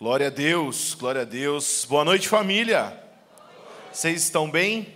[0.00, 1.84] Glória a Deus, glória a Deus.
[1.84, 3.02] Boa noite, família.
[3.92, 4.94] Vocês estão bem?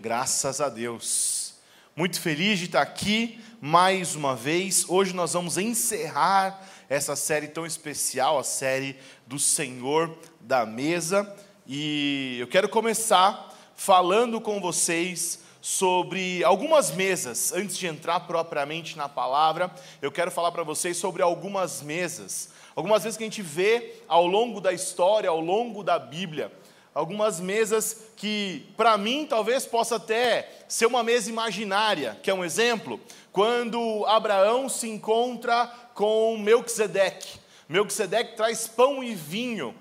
[0.00, 1.56] Graças a Deus.
[1.94, 4.86] Muito feliz de estar aqui mais uma vez.
[4.88, 8.96] Hoje nós vamos encerrar essa série tão especial, a série
[9.26, 11.36] do Senhor da Mesa.
[11.66, 17.52] E eu quero começar falando com vocês sobre algumas mesas.
[17.52, 19.70] Antes de entrar propriamente na palavra,
[20.00, 22.48] eu quero falar para vocês sobre algumas mesas.
[22.74, 26.52] Algumas vezes que a gente vê ao longo da história, ao longo da Bíblia,
[26.94, 32.44] algumas mesas que, para mim, talvez possa até ser uma mesa imaginária, que é um
[32.44, 33.00] exemplo,
[33.32, 37.38] quando Abraão se encontra com Melquisedeque.
[37.68, 39.74] Melquisedeque traz pão e vinho.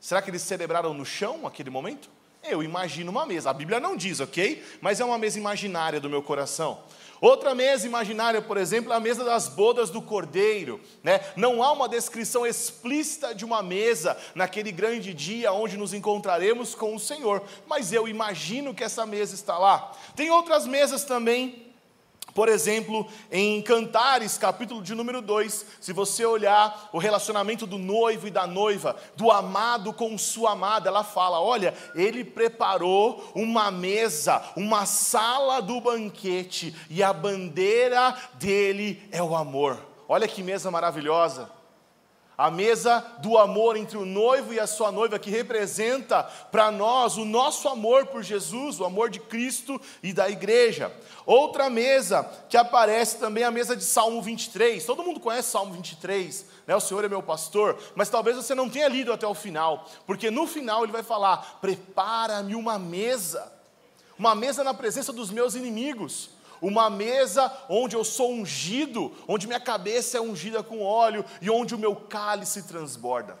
[0.00, 2.08] Será que eles celebraram no chão aquele momento?
[2.42, 3.50] Eu imagino uma mesa.
[3.50, 4.64] A Bíblia não diz, ok?
[4.80, 6.80] Mas é uma mesa imaginária do meu coração.
[7.22, 10.80] Outra mesa imaginária, por exemplo, é a mesa das bodas do cordeiro.
[11.04, 11.20] Né?
[11.36, 16.96] Não há uma descrição explícita de uma mesa naquele grande dia onde nos encontraremos com
[16.96, 19.92] o Senhor, mas eu imagino que essa mesa está lá.
[20.16, 21.71] Tem outras mesas também
[22.34, 28.26] por exemplo, em Cantares, capítulo de número 2, se você olhar o relacionamento do noivo
[28.26, 34.42] e da noiva, do amado com sua amada, ela fala: olha, ele preparou uma mesa,
[34.56, 39.78] uma sala do banquete, e a bandeira dele é o amor.
[40.08, 41.61] Olha que mesa maravilhosa
[42.36, 47.16] a mesa do amor entre o noivo e a sua noiva, que representa para nós
[47.16, 50.92] o nosso amor por Jesus, o amor de Cristo e da igreja.
[51.26, 54.84] Outra mesa que aparece também é a mesa de Salmo 23.
[54.84, 56.74] Todo mundo conhece Salmo 23, né?
[56.74, 60.30] O Senhor é meu pastor, mas talvez você não tenha lido até o final, porque
[60.30, 63.52] no final ele vai falar: prepara-me uma mesa,
[64.18, 66.30] uma mesa na presença dos meus inimigos
[66.62, 71.74] uma mesa onde eu sou ungido, onde minha cabeça é ungida com óleo e onde
[71.74, 73.36] o meu cálice transborda.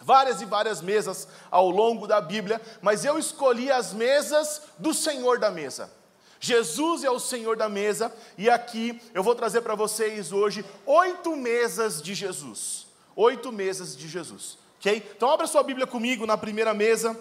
[0.00, 5.38] Várias e várias mesas ao longo da Bíblia, mas eu escolhi as mesas do Senhor
[5.38, 5.92] da mesa.
[6.40, 11.36] Jesus é o Senhor da mesa, e aqui eu vou trazer para vocês hoje oito
[11.36, 12.86] mesas de Jesus.
[13.16, 15.04] Oito mesas de Jesus, ok?
[15.16, 17.18] Então abra sua Bíblia comigo na primeira mesa.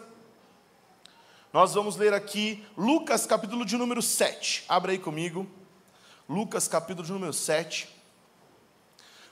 [1.53, 4.65] Nós vamos ler aqui Lucas capítulo de número 7.
[4.67, 5.47] Abra aí comigo.
[6.27, 7.87] Lucas capítulo de número 7.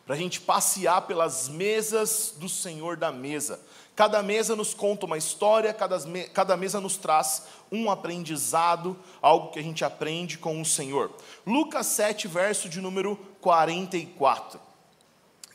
[0.05, 3.59] Para a gente passear pelas mesas do Senhor da mesa.
[3.97, 5.97] Cada mesa nos conta uma história, cada,
[6.33, 11.11] cada mesa nos traz um aprendizado, algo que a gente aprende com o Senhor.
[11.45, 14.57] Lucas 7, verso de número 44.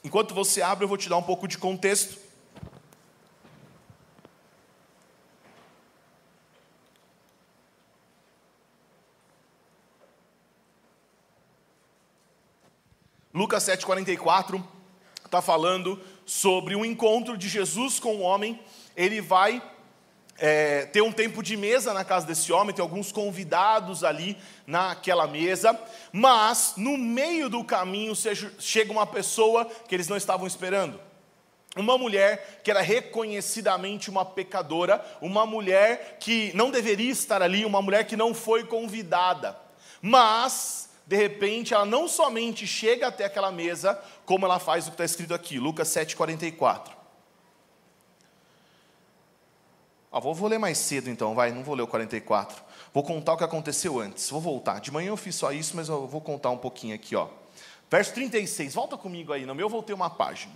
[0.05, 2.30] Enquanto você abre, eu vou te dar um pouco de contexto.
[13.33, 14.61] Lucas 7,44
[15.25, 18.59] está falando sobre o encontro de Jesus com o homem.
[18.97, 19.63] Ele vai
[20.37, 24.37] é, ter um tempo de mesa na casa desse homem, tem alguns convidados ali
[24.67, 25.79] naquela mesa,
[26.13, 28.15] mas no meio do caminho
[28.59, 31.01] chega uma pessoa que eles não estavam esperando.
[31.77, 37.81] Uma mulher que era reconhecidamente uma pecadora, uma mulher que não deveria estar ali, uma
[37.81, 39.57] mulher que não foi convidada,
[40.03, 44.95] mas de repente, ela não somente chega até aquela mesa, como ela faz o que
[44.95, 46.93] está escrito aqui, Lucas 7,44.
[50.13, 52.63] Ah, vou, vou ler mais cedo então, vai, não vou ler o 44.
[52.95, 54.81] Vou contar o que aconteceu antes, vou voltar.
[54.81, 57.27] De manhã eu fiz só isso, mas eu vou contar um pouquinho aqui, ó.
[57.91, 60.55] Verso 36, volta comigo aí, no meu eu voltei uma página.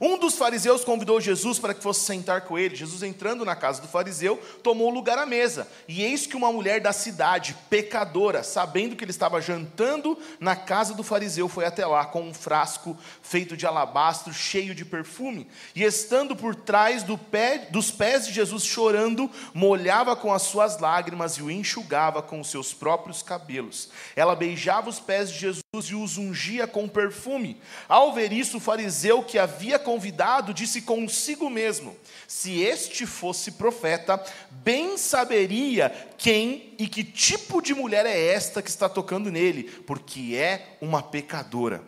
[0.00, 2.76] Um dos fariseus convidou Jesus para que fosse sentar com ele.
[2.76, 5.66] Jesus, entrando na casa do fariseu, tomou lugar à mesa.
[5.88, 10.94] E eis que uma mulher da cidade, pecadora, sabendo que ele estava jantando na casa
[10.94, 15.48] do fariseu, foi até lá com um frasco feito de alabastro, cheio de perfume.
[15.74, 20.78] E estando por trás do pé, dos pés de Jesus, chorando, molhava com as suas
[20.78, 23.88] lágrimas e o enxugava com os seus próprios cabelos.
[24.14, 27.60] Ela beijava os pés de Jesus e os ungia com perfume.
[27.88, 31.96] Ao ver isso, o fariseu que havia convidado disse consigo mesmo:
[32.26, 34.20] se este fosse profeta,
[34.50, 40.34] bem saberia quem e que tipo de mulher é esta que está tocando nele, porque
[40.34, 41.84] é uma pecadora.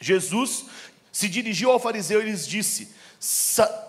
[0.00, 0.64] Jesus
[1.12, 2.88] se dirigiu ao fariseu e lhes disse: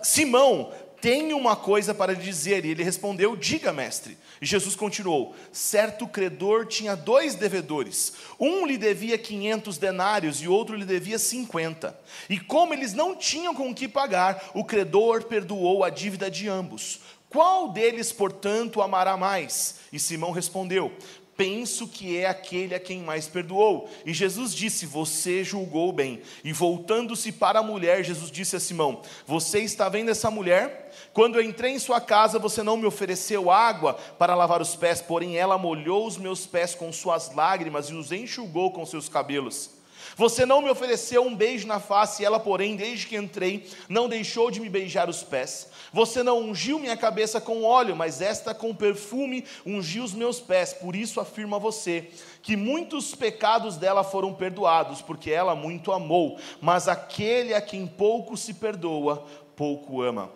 [0.04, 0.72] Simão,
[1.04, 2.64] tenho uma coisa para lhe dizer.
[2.64, 4.16] E ele respondeu: Diga, mestre.
[4.40, 8.14] E Jesus continuou: Certo credor tinha dois devedores.
[8.40, 11.94] Um lhe devia quinhentos denários e outro lhe devia cinquenta.
[12.26, 17.00] E como eles não tinham com que pagar, o credor perdoou a dívida de ambos.
[17.28, 19.80] Qual deles, portanto, amará mais?
[19.92, 20.90] E Simão respondeu:
[21.36, 23.88] penso que é aquele a quem mais perdoou.
[24.04, 26.20] E Jesus disse: Você julgou bem.
[26.42, 30.92] E voltando-se para a mulher, Jesus disse a Simão: Você está vendo essa mulher?
[31.12, 35.00] Quando eu entrei em sua casa, você não me ofereceu água para lavar os pés,
[35.00, 39.70] porém ela molhou os meus pés com suas lágrimas e os enxugou com seus cabelos.
[40.16, 44.50] Você não me ofereceu um beijo na face, ela, porém, desde que entrei, não deixou
[44.50, 45.68] de me beijar os pés.
[45.92, 50.72] Você não ungiu minha cabeça com óleo, mas esta com perfume ungiu os meus pés.
[50.72, 52.10] Por isso afirma você
[52.42, 56.38] que muitos pecados dela foram perdoados, porque ela muito amou.
[56.60, 60.30] Mas aquele a quem pouco se perdoa, pouco ama.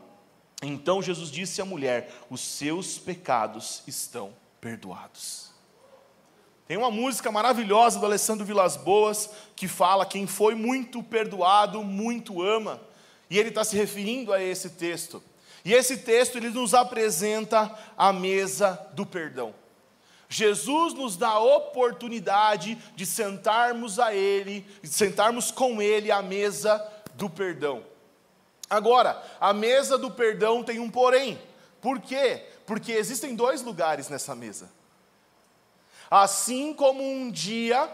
[0.63, 5.48] Então Jesus disse à mulher: Os seus pecados estão perdoados.
[6.69, 12.43] Tem uma música maravilhosa do Alessandro Vilas Boas que fala: quem foi muito perdoado, muito
[12.43, 12.79] ama.
[13.31, 15.23] E ele está se referindo a esse texto.
[15.65, 19.55] E esse texto ele nos apresenta a mesa do perdão.
[20.29, 26.87] Jesus nos dá a oportunidade de sentarmos a Ele, de sentarmos com Ele à mesa
[27.15, 27.83] do perdão.
[28.69, 31.41] Agora, a mesa do perdão tem um porém.
[31.81, 32.45] Por quê?
[32.67, 34.71] Porque existem dois lugares nessa mesa.
[36.11, 37.89] Assim como um dia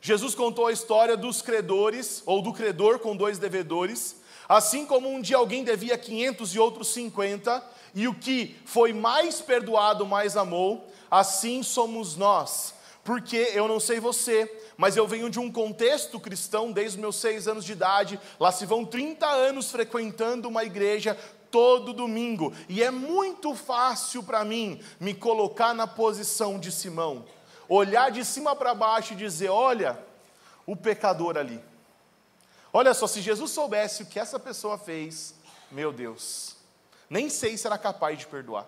[0.00, 4.16] Jesus contou a história dos credores, ou do credor com dois devedores,
[4.48, 7.62] assim como um dia alguém devia 500 e outros 50,
[7.94, 12.74] e o que foi mais perdoado mais amou, assim somos nós.
[13.02, 17.16] Porque eu não sei você, mas eu venho de um contexto cristão desde os meus
[17.16, 21.18] seis anos de idade, lá se vão 30 anos frequentando uma igreja
[21.50, 27.24] todo domingo, e é muito fácil para mim me colocar na posição de Simão
[27.68, 29.98] olhar de cima para baixo e dizer: olha,
[30.66, 31.62] o pecador ali.
[32.72, 35.34] Olha só, se Jesus soubesse o que essa pessoa fez,
[35.70, 36.56] meu Deus,
[37.08, 38.66] nem sei se era capaz de perdoar.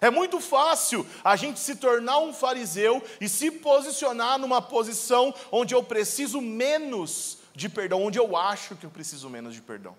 [0.00, 5.74] É muito fácil a gente se tornar um fariseu e se posicionar numa posição onde
[5.74, 9.96] eu preciso menos de perdão, onde eu acho que eu preciso menos de perdão.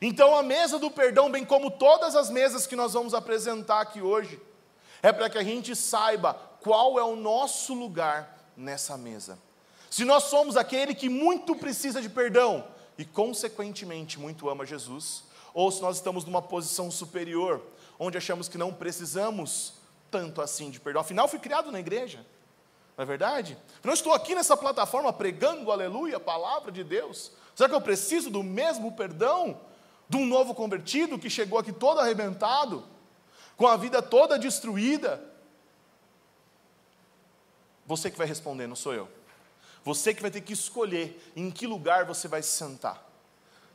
[0.00, 4.00] Então, a mesa do perdão, bem como todas as mesas que nós vamos apresentar aqui
[4.00, 4.40] hoje,
[5.02, 9.38] é para que a gente saiba qual é o nosso lugar nessa mesa.
[9.90, 12.66] Se nós somos aquele que muito precisa de perdão
[12.96, 17.60] e, consequentemente, muito ama Jesus, ou se nós estamos numa posição superior,
[17.98, 19.74] onde achamos que não precisamos
[20.10, 21.02] tanto assim de perdão.
[21.02, 22.24] Afinal, fui criado na igreja,
[22.96, 23.58] não é verdade?
[23.82, 27.30] Não estou aqui nessa plataforma pregando, aleluia, a palavra de Deus.
[27.54, 29.60] Será que eu preciso do mesmo perdão
[30.08, 32.82] de um novo convertido que chegou aqui todo arrebentado,
[33.54, 35.33] com a vida toda destruída?
[37.86, 39.08] Você que vai responder, não sou eu.
[39.84, 43.10] Você que vai ter que escolher em que lugar você vai se sentar.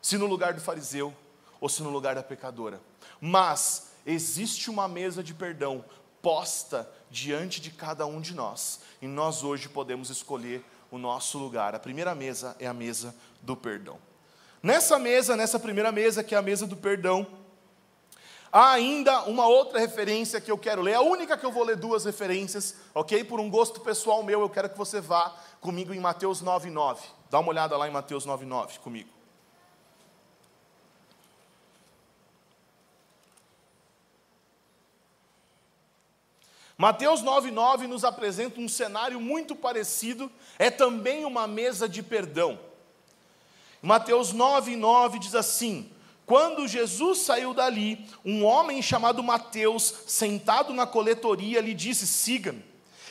[0.02, 1.14] Se no lugar do fariseu
[1.62, 2.82] ou se no lugar da pecadora.
[3.22, 5.86] Mas existe uma mesa de perdão
[6.22, 8.82] posta diante de cada um de nós.
[9.02, 11.76] E nós hoje podemos escolher o nosso lugar.
[11.76, 13.98] A primeira mesa é a mesa do perdão.
[14.62, 17.26] Nessa mesa, nessa primeira mesa, que é a mesa do perdão,
[18.52, 21.76] Há ainda uma outra referência que eu quero ler, a única que eu vou ler
[21.76, 23.24] duas referências, ok?
[23.24, 26.98] Por um gosto pessoal meu, eu quero que você vá comigo em Mateus 9,9.
[27.30, 29.10] Dá uma olhada lá em Mateus 9,9 comigo.
[36.76, 42.58] Mateus 9,9 nos apresenta um cenário muito parecido, é também uma mesa de perdão.
[43.82, 45.92] Mateus 9,9 diz assim:
[46.30, 52.64] quando Jesus saiu dali, um homem chamado Mateus, sentado na coletoria, lhe disse: Siga-me.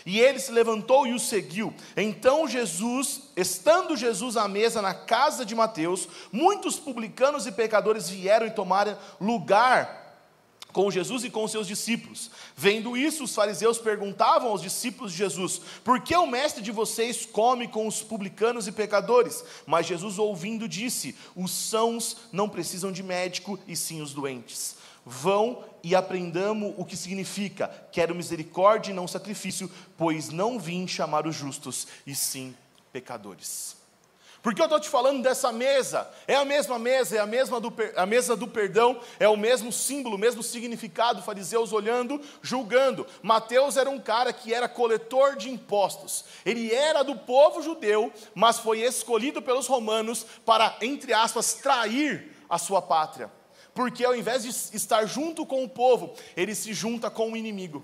[0.07, 1.75] E ele se levantou e o seguiu.
[1.97, 8.47] Então Jesus, estando Jesus à mesa na casa de Mateus, muitos publicanos e pecadores vieram
[8.47, 9.98] e tomaram lugar
[10.79, 12.31] com Jesus e com seus discípulos.
[12.57, 17.27] Vendo isso, os fariseus perguntavam aos discípulos de Jesus: Por que o mestre de vocês
[17.27, 19.43] come com os publicanos e pecadores?
[19.67, 24.77] Mas Jesus, ouvindo, disse: Os sãos não precisam de médico, e sim os doentes.
[25.05, 31.27] Vão e aprendamos o que significa: quero misericórdia e não sacrifício, pois não vim chamar
[31.27, 32.55] os justos, e sim
[32.93, 33.78] pecadores.
[34.43, 37.73] Porque eu estou te falando dessa mesa, é a mesma mesa, é a mesma do,
[37.97, 43.07] a mesa do perdão, é o mesmo símbolo, o mesmo significado, fariseus olhando, julgando.
[43.21, 48.59] Mateus era um cara que era coletor de impostos, ele era do povo judeu, mas
[48.59, 53.31] foi escolhido pelos romanos para, entre aspas, trair a sua pátria.
[53.75, 57.83] Porque ao invés de estar junto com o povo, ele se junta com o inimigo.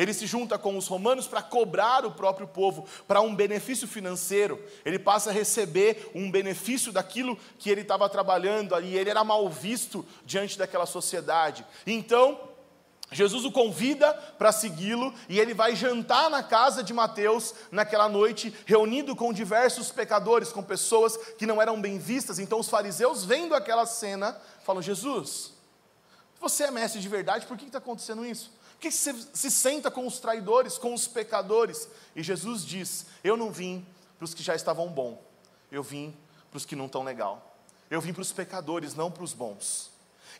[0.00, 4.58] Ele se junta com os romanos para cobrar o próprio povo para um benefício financeiro.
[4.82, 8.96] Ele passa a receber um benefício daquilo que ele estava trabalhando ali.
[8.96, 11.66] Ele era mal visto diante daquela sociedade.
[11.86, 12.40] Então,
[13.12, 18.54] Jesus o convida para segui-lo e ele vai jantar na casa de Mateus naquela noite,
[18.64, 22.38] reunido com diversos pecadores, com pessoas que não eram bem vistas.
[22.38, 25.52] Então os fariseus, vendo aquela cena, falam: Jesus,
[26.40, 28.50] você é mestre de verdade, por que está acontecendo isso?
[28.80, 31.88] Que você se senta com os traidores, com os pecadores?
[32.16, 35.22] E Jesus diz: Eu não vim para os que já estavam bom,
[35.70, 36.16] eu vim
[36.50, 37.46] para os que não estão legal.
[37.90, 39.89] Eu vim para os pecadores, não para os bons.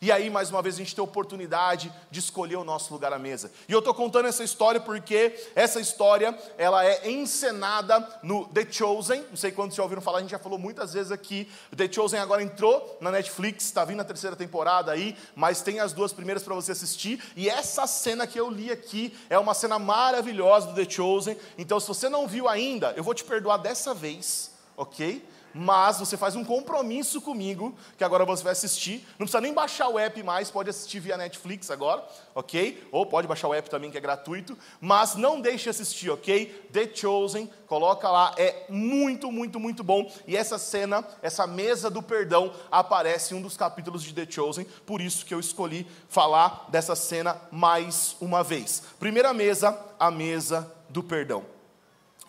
[0.03, 3.13] E aí, mais uma vez, a gente tem a oportunidade de escolher o nosso lugar
[3.13, 3.51] à mesa.
[3.69, 9.23] E eu estou contando essa história porque essa história ela é encenada no The Chosen.
[9.29, 11.47] Não sei quantos já ouviram falar, a gente já falou muitas vezes aqui.
[11.71, 15.79] O The Chosen agora entrou na Netflix, está vindo a terceira temporada aí, mas tem
[15.79, 17.23] as duas primeiras para você assistir.
[17.35, 21.37] E essa cena que eu li aqui é uma cena maravilhosa do The Chosen.
[21.59, 25.23] Então, se você não viu ainda, eu vou te perdoar dessa vez, ok?
[25.53, 29.05] Mas você faz um compromisso comigo, que agora você vai assistir.
[29.11, 32.87] Não precisa nem baixar o app mais, pode assistir via Netflix agora, ok?
[32.91, 34.57] Ou pode baixar o app também, que é gratuito.
[34.79, 36.45] Mas não deixe de assistir, ok?
[36.71, 40.11] The Chosen, coloca lá, é muito, muito, muito bom.
[40.27, 44.65] E essa cena, essa mesa do perdão, aparece em um dos capítulos de The Chosen,
[44.85, 48.83] por isso que eu escolhi falar dessa cena mais uma vez.
[48.99, 51.45] Primeira mesa, a mesa do perdão.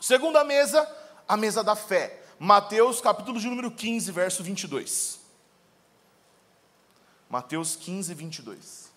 [0.00, 0.88] Segunda mesa,
[1.29, 2.22] a mesa da fé.
[2.44, 5.20] Mateus capítulo de número 15, verso 22.
[7.30, 8.90] Mateus 15, 22.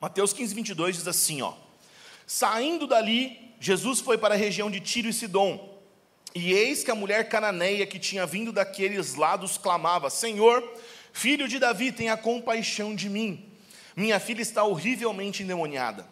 [0.00, 1.54] Mateus 15, 22 diz assim: ó,
[2.24, 5.77] Saindo dali, Jesus foi para a região de Tiro e Sidom.
[6.34, 10.62] E eis que a mulher cananeia que tinha vindo daqueles lados clamava: Senhor,
[11.12, 13.50] filho de Davi, tenha compaixão de mim.
[13.96, 16.06] Minha filha está horrivelmente endemoniada.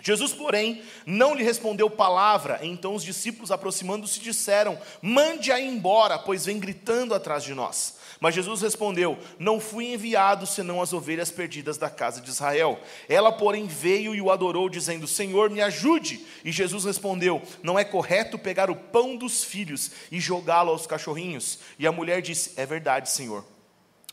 [0.00, 2.60] Jesus, porém, não lhe respondeu palavra.
[2.62, 7.96] Então os discípulos, aproximando-se, disseram: Mande-a embora, pois vem gritando atrás de nós.
[8.20, 12.80] Mas Jesus respondeu: Não fui enviado senão as ovelhas perdidas da casa de Israel.
[13.08, 16.24] Ela, porém, veio e o adorou, dizendo: Senhor, me ajude.
[16.44, 21.58] E Jesus respondeu: Não é correto pegar o pão dos filhos e jogá-lo aos cachorrinhos.
[21.78, 23.44] E a mulher disse: É verdade, Senhor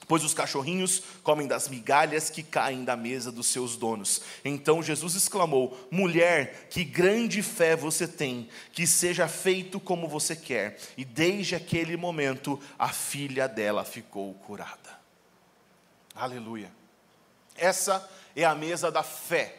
[0.08, 4.22] pois os cachorrinhos comem das migalhas que caem da mesa dos seus donos.
[4.44, 10.80] Então Jesus exclamou: Mulher, que grande fé você tem, que seja feito como você quer.
[10.98, 14.96] E desde aquele momento a filha dela ficou curada.
[16.14, 16.72] Aleluia.
[17.56, 19.56] Essa é a mesa da fé.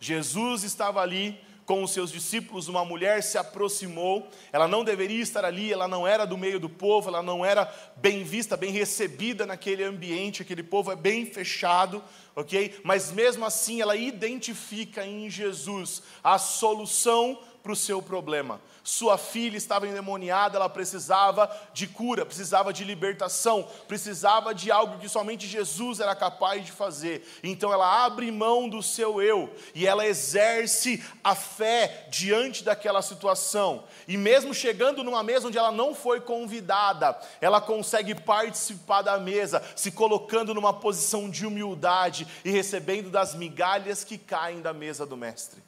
[0.00, 5.44] Jesus estava ali com os seus discípulos, uma mulher se aproximou, ela não deveria estar
[5.44, 9.46] ali, ela não era do meio do povo, ela não era bem vista, bem recebida
[9.46, 12.02] naquele ambiente, aquele povo é bem fechado,
[12.36, 12.80] ok?
[12.84, 18.60] Mas mesmo assim ela identifica em Jesus a solução para o seu problema.
[18.82, 25.08] Sua filha estava endemoniada, ela precisava de cura, precisava de libertação, precisava de algo que
[25.08, 27.26] somente Jesus era capaz de fazer.
[27.42, 33.84] Então ela abre mão do seu eu e ela exerce a fé diante daquela situação.
[34.06, 39.62] E mesmo chegando numa mesa onde ela não foi convidada, ela consegue participar da mesa,
[39.74, 45.16] se colocando numa posição de humildade e recebendo das migalhas que caem da mesa do
[45.16, 45.62] mestre.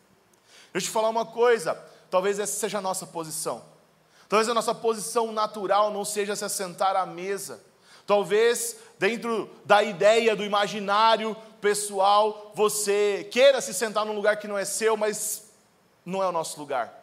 [0.76, 1.75] Deixa eu te falar uma coisa,
[2.11, 3.64] talvez essa seja a nossa posição.
[4.28, 7.64] Talvez a nossa posição natural não seja se assentar à mesa.
[8.06, 14.59] Talvez, dentro da ideia, do imaginário pessoal, você queira se sentar num lugar que não
[14.59, 15.45] é seu, mas
[16.04, 16.95] não é o nosso lugar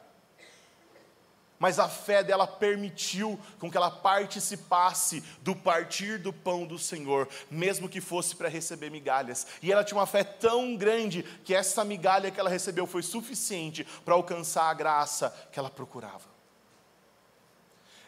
[1.63, 7.25] mas a fé dela permitiu com que ela participasse do partir do pão do Senhor,
[7.49, 9.47] mesmo que fosse para receber migalhas.
[9.61, 13.87] E ela tinha uma fé tão grande que essa migalha que ela recebeu foi suficiente
[14.03, 16.25] para alcançar a graça que ela procurava.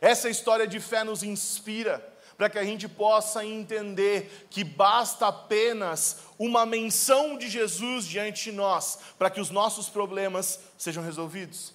[0.02, 2.06] Essa história de fé nos inspira
[2.38, 8.52] para que a gente possa entender que basta apenas uma menção de Jesus diante de
[8.52, 11.75] nós para que os nossos problemas sejam resolvidos.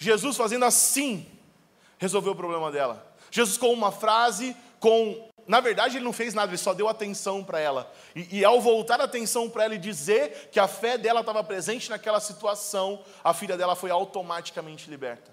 [0.00, 1.26] Jesus fazendo assim,
[1.98, 3.06] resolveu o problema dela.
[3.30, 5.28] Jesus com uma frase, com.
[5.46, 7.92] Na verdade, ele não fez nada, ele só deu atenção para ela.
[8.16, 11.44] E, e, ao voltar a atenção para ela e dizer que a fé dela estava
[11.44, 15.30] presente naquela situação, a filha dela foi automaticamente liberta.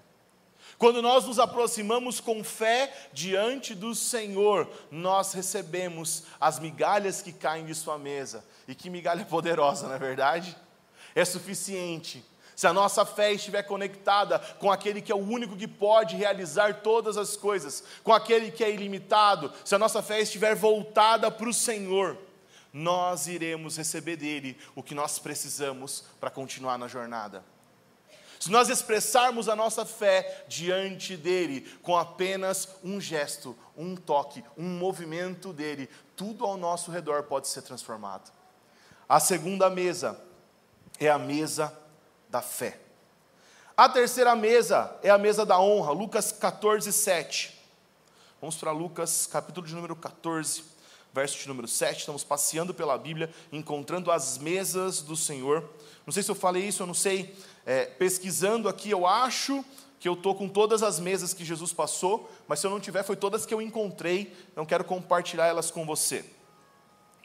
[0.76, 7.64] Quando nós nos aproximamos com fé diante do Senhor, nós recebemos as migalhas que caem
[7.64, 8.44] de Sua mesa.
[8.66, 10.54] E que migalha poderosa, não é verdade?
[11.14, 12.22] É suficiente
[12.58, 16.82] se a nossa fé estiver conectada com aquele que é o único que pode realizar
[16.82, 21.48] todas as coisas, com aquele que é ilimitado, se a nossa fé estiver voltada para
[21.48, 22.18] o Senhor,
[22.72, 27.44] nós iremos receber dele o que nós precisamos para continuar na jornada.
[28.40, 34.68] Se nós expressarmos a nossa fé diante dele com apenas um gesto, um toque, um
[34.68, 38.32] movimento dele, tudo ao nosso redor pode ser transformado.
[39.08, 40.20] A segunda mesa
[40.98, 41.72] é a mesa
[42.28, 42.78] da fé.
[43.76, 47.56] A terceira mesa é a mesa da honra, Lucas 14, 7.
[48.40, 50.64] Vamos para Lucas, capítulo de número 14,
[51.12, 52.00] verso de número 7.
[52.00, 55.68] Estamos passeando pela Bíblia, encontrando as mesas do Senhor.
[56.06, 57.36] Não sei se eu falei isso, eu não sei.
[57.64, 59.64] É, pesquisando aqui, eu acho
[60.00, 63.02] que eu estou com todas as mesas que Jesus passou, mas se eu não tiver,
[63.02, 66.24] foi todas que eu encontrei, então quero compartilhar elas com você.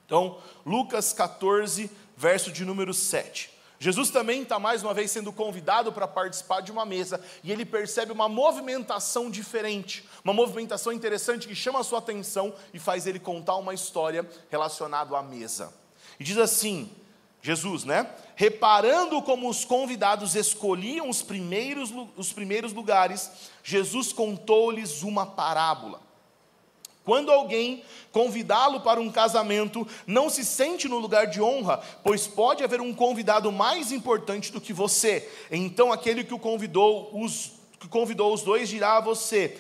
[0.05, 3.52] Então, Lucas 14, verso de número 7.
[3.83, 7.65] Jesus também está mais uma vez sendo convidado para participar de uma mesa e ele
[7.65, 13.19] percebe uma movimentação diferente, uma movimentação interessante que chama a sua atenção e faz ele
[13.19, 15.73] contar uma história relacionada à mesa.
[16.17, 16.89] E diz assim:
[17.41, 18.09] Jesus, né?
[18.37, 23.29] Reparando como os convidados escolhiam os primeiros, os primeiros lugares,
[23.61, 25.99] Jesus contou-lhes uma parábola.
[27.03, 32.63] Quando alguém convidá-lo para um casamento, não se sente no lugar de honra, pois pode
[32.63, 35.29] haver um convidado mais importante do que você.
[35.51, 39.57] Então aquele que o convidou os que convidou os dois dirá a você: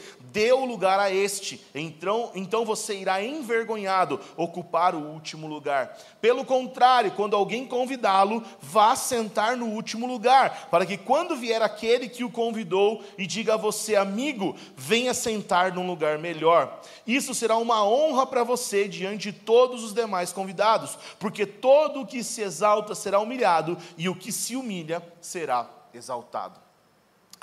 [0.55, 5.97] o lugar a este, então, então você irá envergonhado ocupar o último lugar.
[6.21, 12.07] Pelo contrário, quando alguém convidá-lo, vá sentar no último lugar, para que quando vier aquele
[12.07, 16.81] que o convidou e diga a você, amigo, venha sentar num lugar melhor.
[17.05, 22.05] Isso será uma honra para você diante de todos os demais convidados, porque todo o
[22.07, 26.62] que se exalta será humilhado, e o que se humilha será exaltado.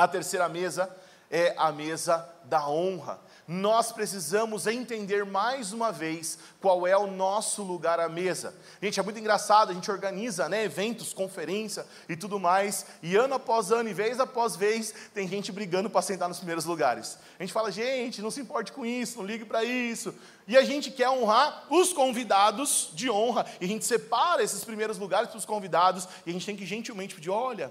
[0.00, 0.90] A terceira mesa
[1.30, 3.20] é a mesa da honra.
[3.46, 8.54] Nós precisamos entender mais uma vez qual é o nosso lugar à mesa.
[8.82, 13.34] Gente, é muito engraçado, a gente organiza né, eventos, conferência e tudo mais, e ano
[13.34, 17.18] após ano, e vez após vez, tem gente brigando para sentar nos primeiros lugares.
[17.38, 20.14] A gente fala, gente, não se importe com isso, não ligue para isso.
[20.48, 24.96] E a gente quer honrar os convidados de honra, e a gente separa esses primeiros
[24.96, 27.70] lugares para os convidados, e a gente tem que gentilmente pedir: olha,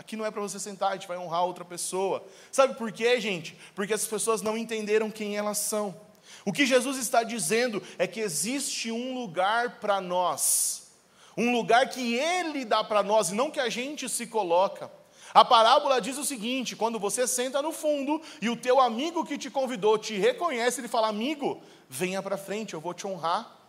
[0.00, 2.24] Aqui não é para você sentar, a gente vai honrar outra pessoa.
[2.50, 3.54] Sabe por quê, gente?
[3.74, 5.94] Porque as pessoas não entenderam quem elas são.
[6.42, 10.90] O que Jesus está dizendo é que existe um lugar para nós,
[11.36, 14.90] um lugar que Ele dá para nós e não que a gente se coloca.
[15.34, 19.36] A parábola diz o seguinte: quando você senta no fundo e o teu amigo que
[19.36, 23.59] te convidou te reconhece, ele fala: Amigo, venha para frente, eu vou te honrar.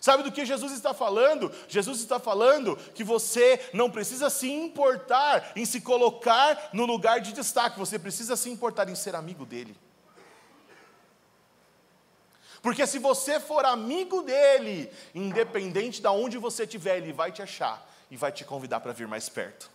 [0.00, 1.52] Sabe do que Jesus está falando?
[1.68, 7.32] Jesus está falando que você não precisa se importar em se colocar no lugar de
[7.32, 9.76] destaque, você precisa se importar em ser amigo dele.
[12.62, 17.88] Porque se você for amigo dele, independente de onde você estiver, ele vai te achar
[18.10, 19.70] e vai te convidar para vir mais perto.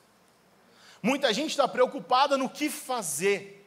[1.01, 3.59] Muita gente está preocupada no que fazer.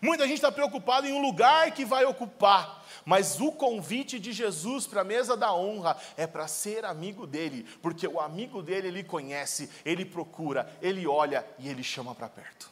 [0.00, 2.79] Muita gente está preocupada em um lugar que vai ocupar.
[3.10, 7.66] Mas o convite de Jesus para a mesa da honra é para ser amigo dele,
[7.82, 12.70] porque o amigo dele ele conhece, ele procura, ele olha e ele chama para perto.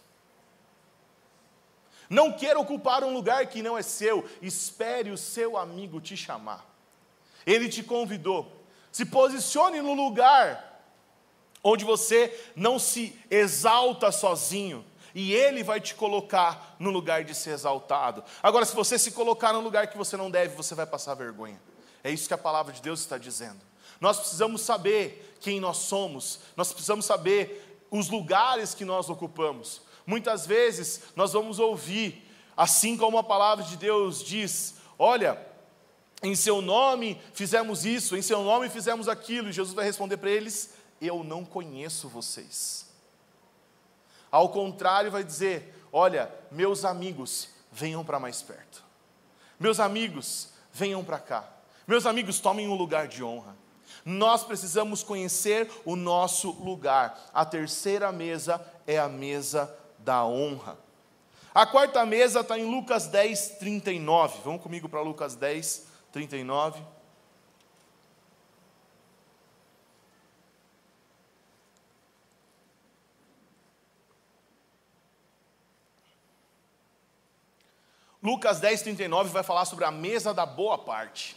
[2.09, 6.65] Não queira ocupar um lugar que não é seu, espere o seu amigo te chamar.
[7.45, 8.63] Ele te convidou.
[8.93, 10.89] Se posicione no lugar
[11.65, 14.87] onde você não se exalta sozinho,
[15.19, 18.23] e Ele vai te colocar no lugar de ser exaltado.
[18.41, 21.61] Agora, se você se colocar no lugar que você não deve, você vai passar vergonha.
[22.05, 23.59] É isso que a palavra de Deus está dizendo.
[24.01, 29.83] Nós precisamos saber quem nós somos, nós precisamos saber os lugares que nós ocupamos.
[30.07, 32.25] Muitas vezes nós vamos ouvir,
[32.57, 35.37] assim como a palavra de Deus diz: olha,
[36.23, 40.31] em seu nome fizemos isso, em seu nome fizemos aquilo, e Jesus vai responder para
[40.31, 42.88] eles: eu não conheço vocês.
[44.31, 48.85] Ao contrário, vai dizer: Olha, meus amigos, venham para mais perto.
[49.59, 51.49] Meus amigos, venham para cá.
[51.87, 53.57] Meus amigos, tomem um lugar de honra.
[54.05, 57.19] Nós precisamos conhecer o nosso lugar.
[57.33, 60.79] A terceira mesa é a mesa da honra.
[61.55, 64.39] A quarta mesa está em Lucas 10, 39.
[64.45, 66.81] Vamos comigo para Lucas 10, 39.
[78.29, 81.35] Lucas 10, 39 vai falar sobre a mesa da boa parte.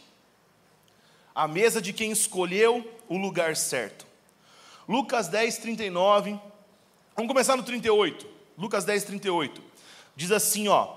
[1.34, 4.06] A mesa de quem escolheu o lugar certo.
[4.86, 6.38] Lucas 10, 39.
[7.16, 8.28] Vamos começar no 38.
[8.58, 9.62] Lucas 10, 38.
[10.14, 10.96] Diz assim, ó.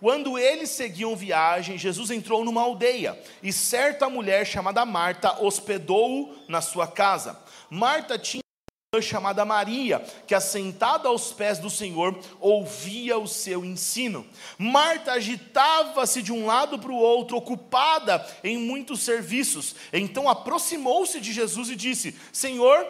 [0.00, 6.62] Quando eles seguiam viagem, Jesus entrou numa aldeia e certa mulher chamada Marta hospedou-o na
[6.62, 7.38] sua casa.
[7.68, 8.45] Marta tinha
[9.02, 14.26] chamada Maria, que assentada aos pés do Senhor, ouvia o seu ensino.
[14.56, 19.74] Marta agitava-se de um lado para o outro, ocupada em muitos serviços.
[19.92, 22.86] Então aproximou-se de Jesus e disse: Senhor,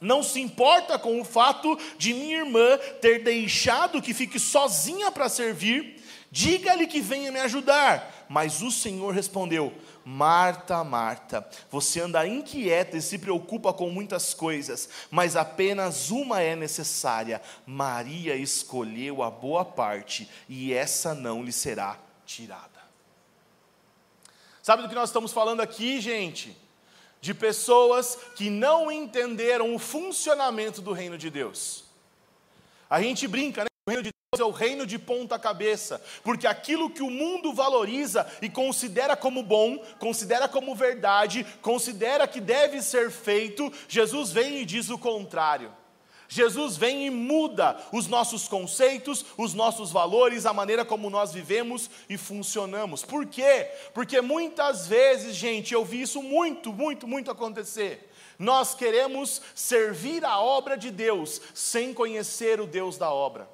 [0.00, 5.28] não se importa com o fato de minha irmã ter deixado que fique sozinha para
[5.28, 6.02] servir?
[6.30, 8.26] Diga-lhe que venha me ajudar.
[8.28, 9.72] Mas o Senhor respondeu:
[10.04, 16.54] Marta, Marta, você anda inquieta e se preocupa com muitas coisas, mas apenas uma é
[16.54, 17.40] necessária.
[17.66, 22.84] Maria escolheu a boa parte e essa não lhe será tirada.
[24.62, 26.56] Sabe do que nós estamos falando aqui, gente?
[27.20, 31.84] De pessoas que não entenderam o funcionamento do reino de Deus.
[32.88, 33.68] A gente brinca, né?
[33.86, 38.26] O reino de é o reino de ponta cabeça, porque aquilo que o mundo valoriza
[38.40, 44.64] e considera como bom, considera como verdade, considera que deve ser feito, Jesus vem e
[44.64, 45.72] diz o contrário.
[46.28, 51.88] Jesus vem e muda os nossos conceitos, os nossos valores, a maneira como nós vivemos
[52.08, 53.04] e funcionamos.
[53.04, 53.70] Por quê?
[53.92, 58.10] Porque muitas vezes, gente, eu vi isso muito, muito, muito acontecer.
[58.38, 63.48] Nós queremos servir a obra de Deus sem conhecer o Deus da obra.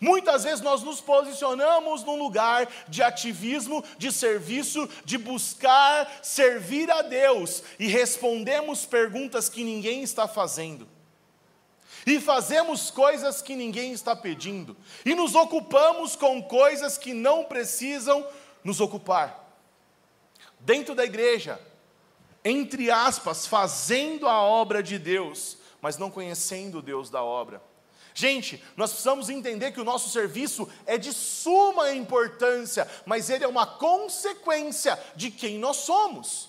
[0.00, 7.02] Muitas vezes nós nos posicionamos num lugar de ativismo, de serviço, de buscar servir a
[7.02, 10.86] Deus e respondemos perguntas que ninguém está fazendo.
[12.06, 14.76] E fazemos coisas que ninguém está pedindo.
[15.04, 18.24] E nos ocupamos com coisas que não precisam
[18.62, 19.44] nos ocupar.
[20.60, 21.60] Dentro da igreja,
[22.44, 27.60] entre aspas, fazendo a obra de Deus, mas não conhecendo o Deus da obra.
[28.16, 33.46] Gente, nós precisamos entender que o nosso serviço é de suma importância, mas ele é
[33.46, 36.48] uma consequência de quem nós somos.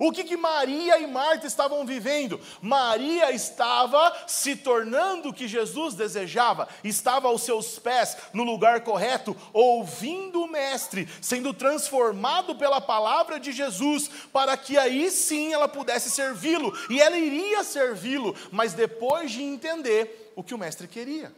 [0.00, 2.40] O que, que Maria e Marta estavam vivendo?
[2.62, 9.36] Maria estava se tornando o que Jesus desejava, estava aos seus pés, no lugar correto,
[9.52, 16.08] ouvindo o Mestre, sendo transformado pela palavra de Jesus, para que aí sim ela pudesse
[16.10, 21.30] servi-lo, e ela iria servi-lo, mas depois de entender o que o Mestre queria.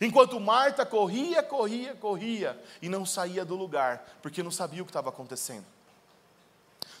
[0.00, 4.90] Enquanto Marta corria, corria, corria, e não saía do lugar, porque não sabia o que
[4.90, 5.66] estava acontecendo.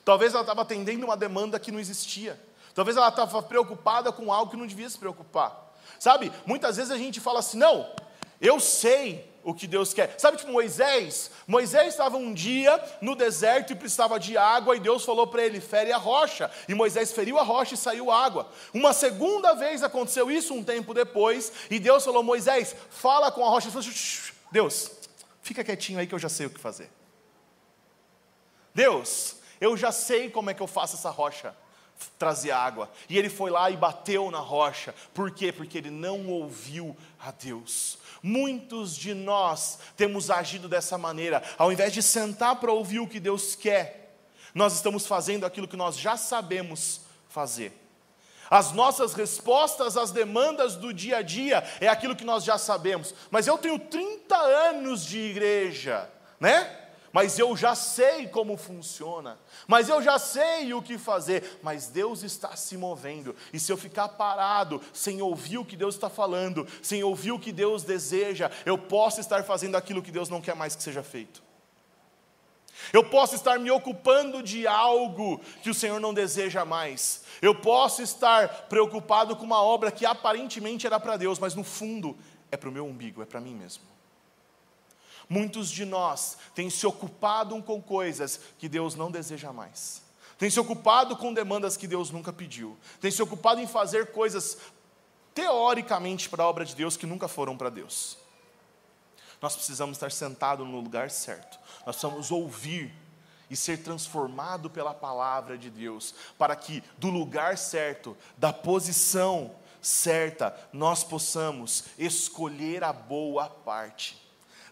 [0.04, 2.38] Talvez ela estava atendendo uma demanda que não existia.
[2.74, 5.72] Talvez ela estava preocupada com algo que não devia se preocupar.
[5.98, 7.88] Sabe, muitas vezes a gente fala assim: não,
[8.40, 10.14] eu sei o que Deus quer.
[10.18, 11.30] Sabe, tipo Moisés?
[11.46, 15.60] Moisés estava um dia no deserto e precisava de água, e Deus falou para ele:
[15.60, 16.50] fere a rocha.
[16.68, 18.48] E Moisés feriu a rocha e saiu água.
[18.72, 23.48] Uma segunda vez aconteceu isso um tempo depois, e Deus falou: Moisés, fala com a
[23.48, 23.70] rocha.
[23.70, 23.86] Falou,
[24.50, 24.90] Deus,
[25.42, 26.90] fica quietinho aí que eu já sei o que fazer.
[28.74, 31.54] Deus, eu já sei como é que eu faço essa rocha
[32.18, 32.90] trazer água.
[33.08, 34.92] E ele foi lá e bateu na rocha.
[35.14, 35.52] Por quê?
[35.52, 37.96] Porque ele não ouviu a Deus.
[38.20, 43.20] Muitos de nós temos agido dessa maneira, ao invés de sentar para ouvir o que
[43.20, 44.16] Deus quer,
[44.52, 47.72] nós estamos fazendo aquilo que nós já sabemos fazer.
[48.50, 53.14] As nossas respostas às demandas do dia a dia é aquilo que nós já sabemos.
[53.30, 56.81] Mas eu tenho 30 anos de igreja, né?
[57.12, 62.22] Mas eu já sei como funciona, mas eu já sei o que fazer, mas Deus
[62.22, 66.66] está se movendo, e se eu ficar parado, sem ouvir o que Deus está falando,
[66.80, 70.56] sem ouvir o que Deus deseja, eu posso estar fazendo aquilo que Deus não quer
[70.56, 71.42] mais que seja feito.
[72.92, 77.22] Eu posso estar me ocupando de algo que o Senhor não deseja mais.
[77.40, 82.16] Eu posso estar preocupado com uma obra que aparentemente era para Deus, mas no fundo
[82.50, 83.84] é para o meu umbigo, é para mim mesmo.
[85.32, 90.02] Muitos de nós têm se ocupado com coisas que Deus não deseja mais.
[90.36, 92.76] Tem se ocupado com demandas que Deus nunca pediu.
[93.00, 94.58] Tem se ocupado em fazer coisas
[95.32, 98.18] teoricamente para a obra de Deus que nunca foram para Deus.
[99.40, 101.58] Nós precisamos estar sentados no lugar certo.
[101.86, 102.94] Nós precisamos ouvir
[103.48, 110.54] e ser transformado pela palavra de Deus, para que do lugar certo, da posição certa,
[110.74, 114.20] nós possamos escolher a boa parte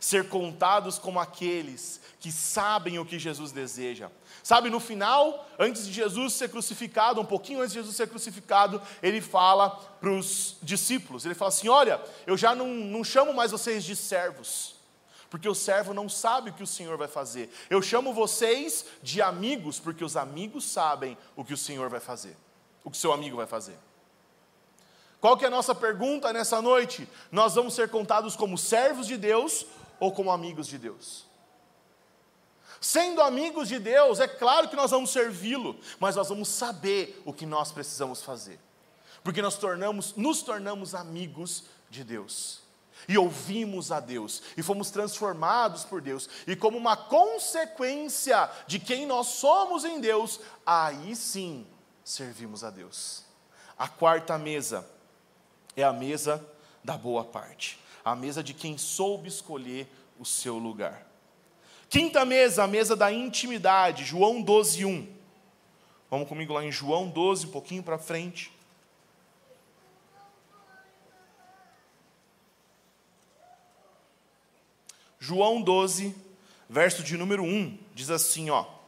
[0.00, 4.10] ser contados como aqueles que sabem o que Jesus deseja.
[4.42, 8.80] Sabe, no final, antes de Jesus ser crucificado, um pouquinho antes de Jesus ser crucificado,
[9.02, 13.52] ele fala para os discípulos: ele fala assim: Olha, eu já não, não chamo mais
[13.52, 14.74] vocês de servos,
[15.28, 17.52] porque o servo não sabe o que o Senhor vai fazer.
[17.68, 22.36] Eu chamo vocês de amigos, porque os amigos sabem o que o Senhor vai fazer,
[22.82, 23.78] o que seu amigo vai fazer.
[25.20, 27.06] Qual que é a nossa pergunta nessa noite?
[27.30, 29.66] Nós vamos ser contados como servos de Deus
[30.00, 31.28] ou como amigos de Deus.
[32.80, 37.32] Sendo amigos de Deus, é claro que nós vamos servi-lo, mas nós vamos saber o
[37.32, 38.58] que nós precisamos fazer.
[39.22, 42.60] porque nós tornamos, nos tornamos amigos de Deus.
[43.08, 49.06] E ouvimos a Deus, e fomos transformados por Deus, e como uma consequência de quem
[49.06, 51.66] nós somos em Deus, aí sim
[52.04, 53.24] servimos a Deus.
[53.78, 54.86] A quarta mesa
[55.74, 56.46] é a mesa
[56.84, 59.86] da boa parte, a mesa de quem soube escolher
[60.18, 61.06] o seu lugar.
[61.88, 65.08] Quinta mesa, a mesa da intimidade, João 12, 1.
[66.10, 68.52] Vamos comigo lá em João 12, um pouquinho para frente.
[75.18, 76.14] João 12,
[76.68, 78.79] verso de número 1, diz assim, ó.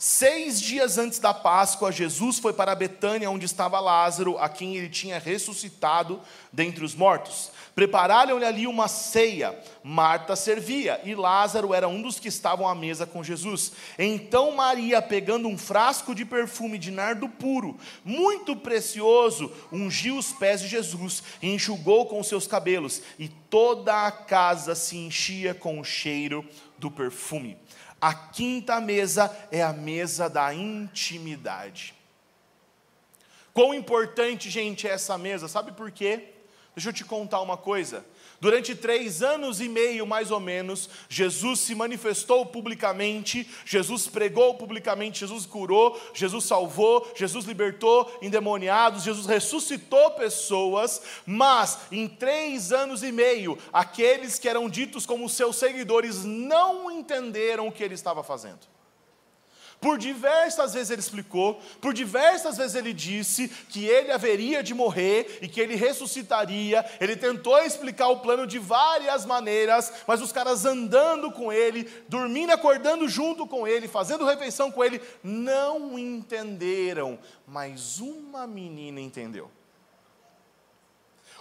[0.00, 4.88] Seis dias antes da Páscoa, Jesus foi para Betânia, onde estava Lázaro, a quem ele
[4.88, 6.20] tinha ressuscitado
[6.52, 7.50] dentre os mortos.
[7.74, 9.58] Prepararam-lhe ali uma ceia.
[9.82, 13.72] Marta servia e Lázaro era um dos que estavam à mesa com Jesus.
[13.98, 20.60] Então Maria, pegando um frasco de perfume de nardo puro, muito precioso, ungiu os pés
[20.60, 25.84] de Jesus e enxugou com seus cabelos, e toda a casa se enchia com o
[25.84, 26.44] cheiro
[26.78, 27.56] do perfume.
[28.00, 31.94] A quinta mesa é a mesa da intimidade.
[33.52, 35.48] Quão importante, gente, é essa mesa?
[35.48, 36.28] Sabe por quê?
[36.76, 38.04] Deixa eu te contar uma coisa.
[38.40, 45.20] Durante três anos e meio, mais ou menos, Jesus se manifestou publicamente, Jesus pregou publicamente,
[45.20, 53.10] Jesus curou, Jesus salvou, Jesus libertou endemoniados, Jesus ressuscitou pessoas, mas em três anos e
[53.10, 58.77] meio, aqueles que eram ditos como seus seguidores não entenderam o que ele estava fazendo.
[59.80, 65.38] Por diversas vezes ele explicou, por diversas vezes ele disse que ele haveria de morrer
[65.40, 66.84] e que ele ressuscitaria.
[67.00, 72.50] Ele tentou explicar o plano de várias maneiras, mas os caras andando com ele, dormindo,
[72.50, 77.16] acordando junto com ele, fazendo refeição com ele, não entenderam.
[77.46, 79.48] Mas uma menina entendeu.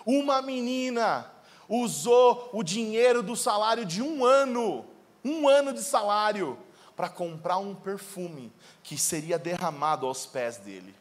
[0.05, 1.31] Uma menina
[1.67, 4.85] usou o dinheiro do salário de um ano,
[5.25, 6.57] um ano de salário
[6.97, 10.95] para comprar um perfume que seria derramado aos pés dele,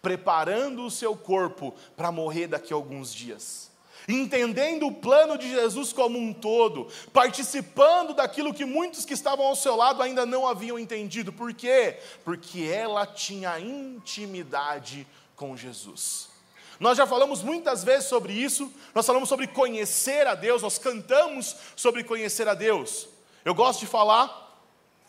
[0.00, 3.70] preparando o seu corpo para morrer daqui a alguns dias.
[4.08, 9.54] Entendendo o plano de Jesus como um todo, participando daquilo que muitos que estavam ao
[9.54, 11.30] seu lado ainda não haviam entendido.
[11.30, 11.98] Por quê?
[12.24, 15.06] Porque ela tinha intimidade
[15.36, 16.30] com Jesus.
[16.80, 21.54] Nós já falamos muitas vezes sobre isso, nós falamos sobre conhecer a Deus, nós cantamos
[21.76, 23.06] sobre conhecer a Deus.
[23.44, 24.49] Eu gosto de falar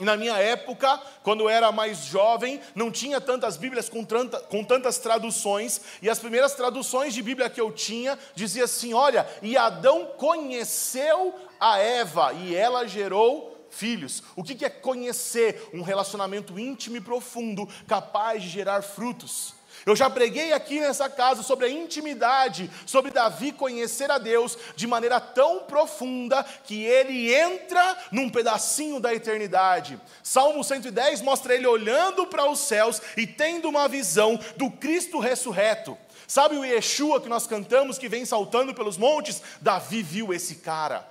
[0.02, 4.40] e na minha época, quando eu era mais jovem, não tinha tantas Bíblias com, tanta,
[4.40, 9.30] com tantas traduções, e as primeiras traduções de Bíblia que eu tinha dizia assim: olha,
[9.44, 14.24] e Adão conheceu a Eva, e ela gerou filhos.
[14.36, 15.70] O que é conhecer?
[15.72, 19.54] Um relacionamento íntimo e profundo, capaz de gerar frutos.
[19.86, 24.86] Eu já preguei aqui nessa casa sobre a intimidade, sobre Davi conhecer a Deus de
[24.86, 30.00] maneira tão profunda que ele entra num pedacinho da eternidade.
[30.22, 35.98] Salmo 110 mostra ele olhando para os céus e tendo uma visão do Cristo ressurreto.
[36.28, 39.42] Sabe o Yeshua que nós cantamos que vem saltando pelos montes?
[39.60, 41.06] Davi viu esse cara.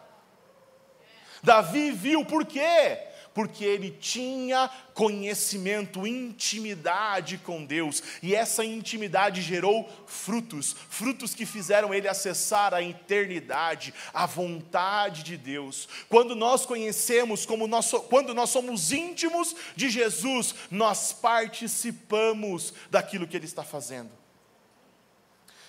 [1.42, 3.09] Davi viu, por quê?
[3.34, 11.94] Porque ele tinha conhecimento, intimidade com Deus, e essa intimidade gerou frutos, frutos que fizeram
[11.94, 15.88] ele acessar a eternidade, a vontade de Deus.
[16.08, 23.36] Quando nós conhecemos, como nós, quando nós somos íntimos de Jesus, nós participamos daquilo que
[23.36, 24.10] ele está fazendo.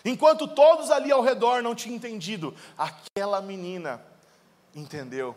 [0.03, 4.03] Enquanto todos ali ao redor não tinham entendido, aquela menina
[4.75, 5.35] entendeu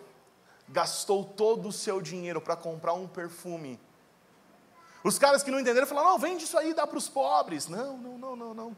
[0.68, 3.78] gastou todo o seu dinheiro para comprar um perfume.
[5.02, 7.68] Os caras que não entenderam falaram: não, vende isso aí e dá para os pobres.
[7.68, 8.76] Não, não, não, não, não.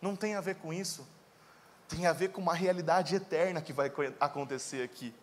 [0.00, 1.06] Não tem a ver com isso.
[1.88, 5.14] Tem a ver com uma realidade eterna que vai acontecer aqui.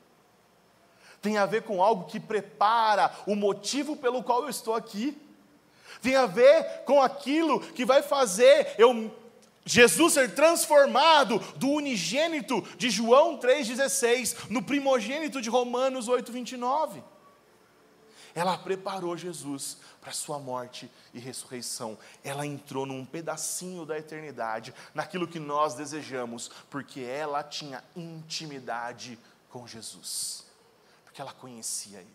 [1.22, 5.18] Tem a ver com algo que prepara o motivo pelo qual eu estou aqui.
[6.02, 8.94] Tem a ver com aquilo que vai fazer eu
[9.66, 17.02] Jesus ser transformado do unigênito de João 3,16 no primogênito de Romanos 8,29.
[18.36, 21.98] Ela preparou Jesus para sua morte e ressurreição.
[22.24, 29.68] Ela entrou num pedacinho da eternidade, naquilo que nós desejamos, porque ela tinha intimidade com
[29.68, 30.46] Jesus,
[31.06, 32.10] porque ela conhecia Ele,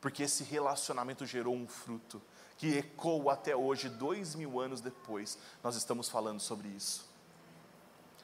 [0.00, 2.22] porque esse relacionamento gerou um fruto
[2.56, 7.06] que ecoa até hoje, dois mil anos depois, nós estamos falando sobre isso.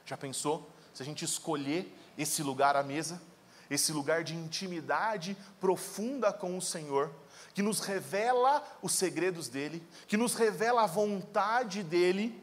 [0.07, 3.21] Já pensou se a gente escolher esse lugar à mesa,
[3.71, 7.11] esse lugar de intimidade profunda com o Senhor,
[7.55, 12.43] que nos revela os segredos dele, que nos revela a vontade dele.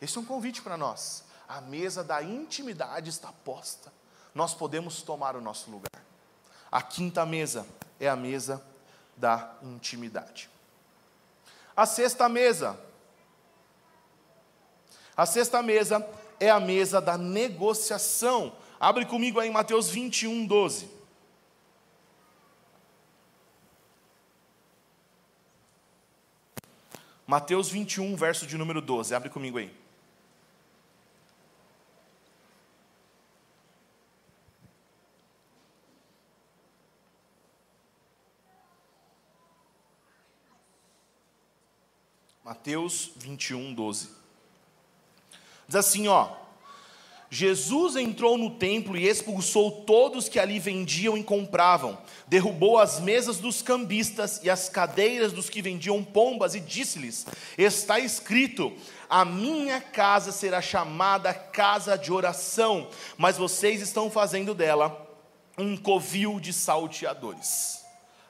[0.00, 1.24] Esse é um convite para nós.
[1.48, 3.92] A mesa da intimidade está posta.
[4.34, 6.02] Nós podemos tomar o nosso lugar.
[6.70, 7.66] A quinta mesa
[8.00, 8.64] é a mesa
[9.16, 10.51] da intimidade.
[11.76, 12.78] A sexta mesa.
[15.16, 16.06] A sexta mesa
[16.38, 18.56] é a mesa da negociação.
[18.80, 20.90] Abre comigo aí Mateus 21, 12.
[27.26, 29.14] Mateus 21, verso de número 12.
[29.14, 29.81] Abre comigo aí.
[42.44, 44.10] Mateus 21, 12.
[45.68, 46.42] Diz assim, ó:
[47.30, 53.38] Jesus entrou no templo e expulsou todos que ali vendiam e compravam, derrubou as mesas
[53.38, 57.26] dos cambistas e as cadeiras dos que vendiam pombas e disse-lhes:
[57.56, 58.70] Está escrito:
[59.08, 65.08] A minha casa será chamada casa de oração, mas vocês estão fazendo dela
[65.56, 67.82] um covil de salteadores.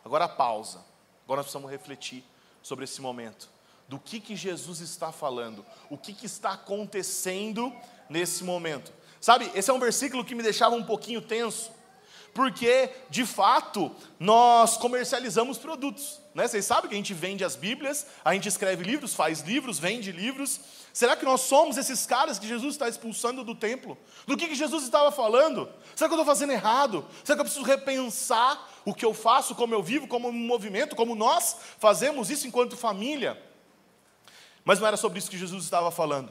[0.05, 0.79] Agora pausa.
[1.25, 2.23] Agora nós precisamos refletir
[2.63, 3.52] sobre esse momento.
[3.93, 5.67] Do que que Jesus está falando?
[5.91, 7.71] O que que está acontecendo
[8.09, 8.91] nesse momento.
[9.21, 11.71] Sabe, esse é um versículo que me deixava um pouquinho tenso,
[12.33, 16.23] porque, de fato, nós comercializamos produtos.
[16.35, 16.49] Né?
[16.49, 20.11] Vocês sabem que a gente vende as Bíblias, a gente escreve livros, faz livros, vende
[20.11, 20.59] livros.
[20.91, 23.99] Será que nós somos esses caras que Jesus está expulsando do templo?
[24.27, 25.69] Do que, que Jesus estava falando?
[25.95, 27.05] Será que eu estou fazendo errado?
[27.23, 30.97] Será que eu preciso repensar o que eu faço, como eu vivo, como um movimento,
[30.97, 33.52] como nós fazemos isso enquanto família?
[34.65, 36.31] Mas não era sobre isso que Jesus estava falando.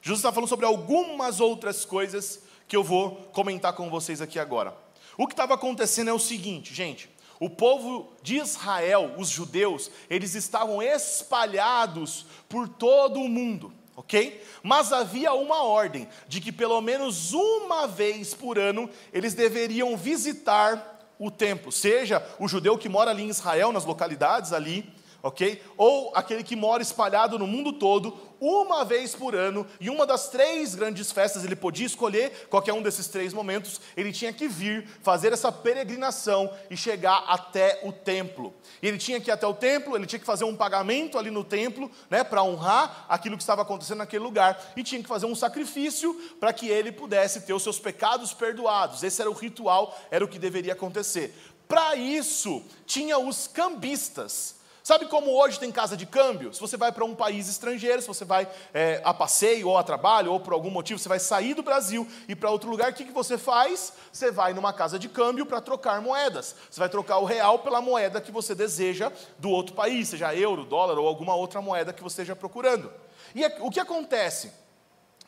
[0.00, 4.74] Jesus está falando sobre algumas outras coisas que eu vou comentar com vocês aqui agora.
[5.16, 7.08] O que estava acontecendo é o seguinte, gente.
[7.38, 14.42] O povo de Israel, os judeus, eles estavam espalhados por todo o mundo, ok?
[14.62, 21.00] Mas havia uma ordem de que pelo menos uma vez por ano eles deveriam visitar
[21.18, 24.88] o templo, seja o judeu que mora ali em Israel, nas localidades ali,
[25.22, 25.62] ok?
[25.76, 30.28] Ou aquele que mora espalhado no mundo todo, uma vez por ano, e uma das
[30.28, 34.84] três grandes festas, ele podia escolher qualquer um desses três momentos, ele tinha que vir,
[35.00, 38.52] fazer essa peregrinação e chegar até o templo.
[38.82, 41.30] E ele tinha que ir até o templo, ele tinha que fazer um pagamento ali
[41.30, 45.26] no templo, né, para honrar aquilo que estava acontecendo naquele lugar, e tinha que fazer
[45.26, 49.04] um sacrifício para que ele pudesse ter os seus pecados perdoados.
[49.04, 51.32] Esse era o ritual, era o que deveria acontecer.
[51.68, 54.60] Para isso, tinha os cambistas.
[54.82, 56.52] Sabe como hoje tem casa de câmbio?
[56.52, 59.82] Se você vai para um país estrangeiro, se você vai é, a passeio ou a
[59.84, 62.94] trabalho, ou por algum motivo você vai sair do Brasil e para outro lugar, o
[62.94, 63.92] que, que você faz?
[64.12, 66.56] Você vai numa casa de câmbio para trocar moedas.
[66.68, 70.64] Você vai trocar o real pela moeda que você deseja do outro país, seja euro,
[70.64, 72.92] dólar ou alguma outra moeda que você esteja procurando.
[73.36, 74.52] E é, o que acontece?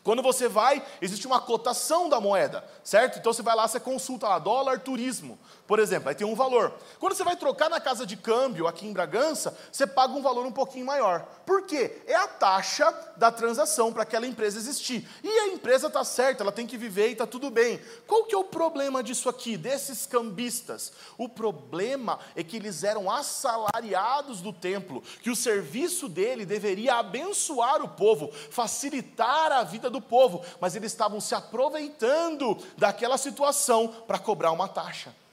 [0.04, 3.18] Quando você vai, existe uma cotação da moeda, certo?
[3.18, 6.74] Então você vai lá, você consulta lá, dólar turismo, por exemplo, aí tem um valor.
[6.98, 10.44] Quando você vai trocar na casa de câmbio aqui em Bragança, você paga um valor
[10.44, 11.26] um pouquinho maior.
[11.46, 12.02] Por quê?
[12.06, 15.08] É a taxa da transação para aquela empresa existir.
[15.22, 17.80] E a empresa está certa, ela tem que viver e está tudo bem.
[18.06, 20.92] Qual que é o problema disso aqui, desses cambistas?
[21.16, 27.82] O problema é que eles eram assalariados do templo, que o serviço dele deveria abençoar
[27.82, 34.18] o povo, facilitar a vida do povo, mas eles estavam se aproveitando daquela situação para
[34.18, 35.23] cobrar uma taxa.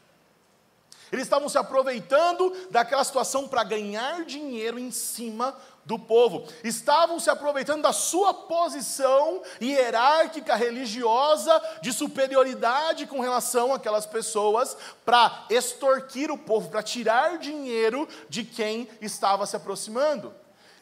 [1.12, 6.48] Eles estavam se aproveitando daquela situação para ganhar dinheiro em cima do povo.
[6.64, 15.46] Estavam se aproveitando da sua posição hierárquica religiosa de superioridade com relação àquelas pessoas para
[15.50, 20.34] extorquir o povo, para tirar dinheiro de quem estava se aproximando.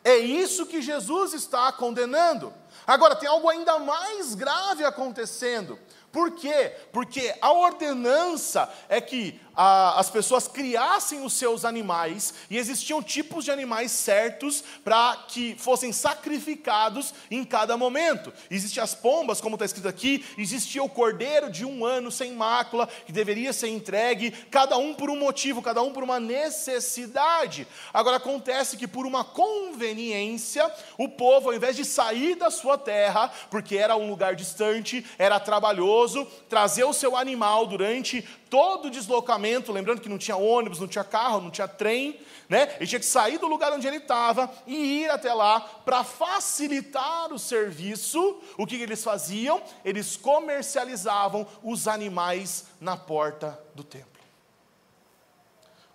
[0.04, 2.54] É isso que Jesus está condenando.
[2.88, 5.78] Agora, tem algo ainda mais grave acontecendo.
[6.12, 6.76] Por quê?
[6.92, 13.44] Porque a ordenança é que a, as pessoas criassem os seus animais e existiam tipos
[13.44, 18.32] de animais certos para que fossem sacrificados em cada momento.
[18.50, 22.88] Existiam as pombas, como está escrito aqui, existia o cordeiro de um ano sem mácula,
[23.06, 27.68] que deveria ser entregue, cada um por um motivo, cada um por uma necessidade.
[27.94, 33.30] Agora acontece que por uma conveniência, o povo, ao invés de sair da sua terra,
[33.52, 39.72] porque era um lugar distante, era trabalhoso, trazer o seu animal durante todo o deslocamento,
[39.72, 42.76] lembrando que não tinha ônibus, não tinha carro, não tinha trem, né?
[42.78, 47.32] Ele tinha que sair do lugar onde ele estava e ir até lá para facilitar
[47.32, 48.42] o serviço.
[48.58, 49.62] O que eles faziam?
[49.86, 54.10] Eles comercializavam os animais na porta do templo.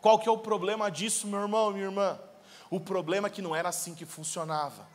[0.00, 2.20] Qual que é o problema disso, meu irmão, minha irmã?
[2.70, 4.93] O problema é que não era assim que funcionava.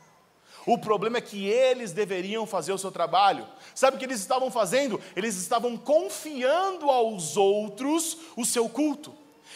[0.70, 3.44] O problema é que eles deveriam fazer o seu trabalho.
[3.74, 5.00] Sabe o que eles estavam fazendo?
[5.16, 9.12] Eles estavam confiando aos outros o seu culto.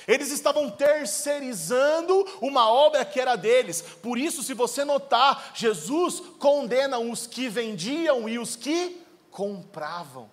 [0.09, 3.81] Eles estavam terceirizando uma obra que era deles.
[3.81, 9.01] Por isso, se você notar, Jesus condena os que vendiam e os que
[9.31, 10.29] compravam.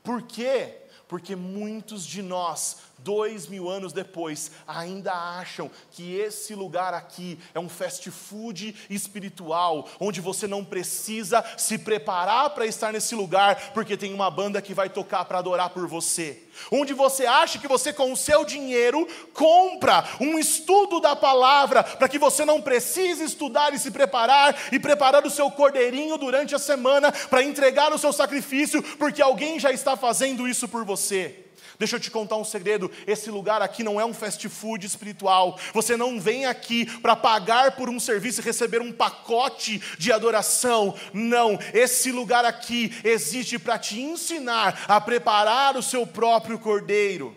[0.00, 0.76] Por quê?
[1.08, 7.60] Porque muitos de nós dois mil anos depois, ainda acham que esse lugar aqui é
[7.60, 13.96] um fast food espiritual, onde você não precisa se preparar para estar nesse lugar, porque
[13.96, 16.42] tem uma banda que vai tocar para adorar por você.
[16.70, 22.08] Onde você acha que você, com o seu dinheiro, compra um estudo da palavra, para
[22.08, 26.58] que você não precise estudar e se preparar, e preparar o seu cordeirinho durante a
[26.58, 31.45] semana, para entregar o seu sacrifício, porque alguém já está fazendo isso por você.
[31.78, 35.58] Deixa eu te contar um segredo: esse lugar aqui não é um fast food espiritual.
[35.74, 40.94] Você não vem aqui para pagar por um serviço e receber um pacote de adoração.
[41.12, 47.36] Não, esse lugar aqui existe para te ensinar a preparar o seu próprio cordeiro.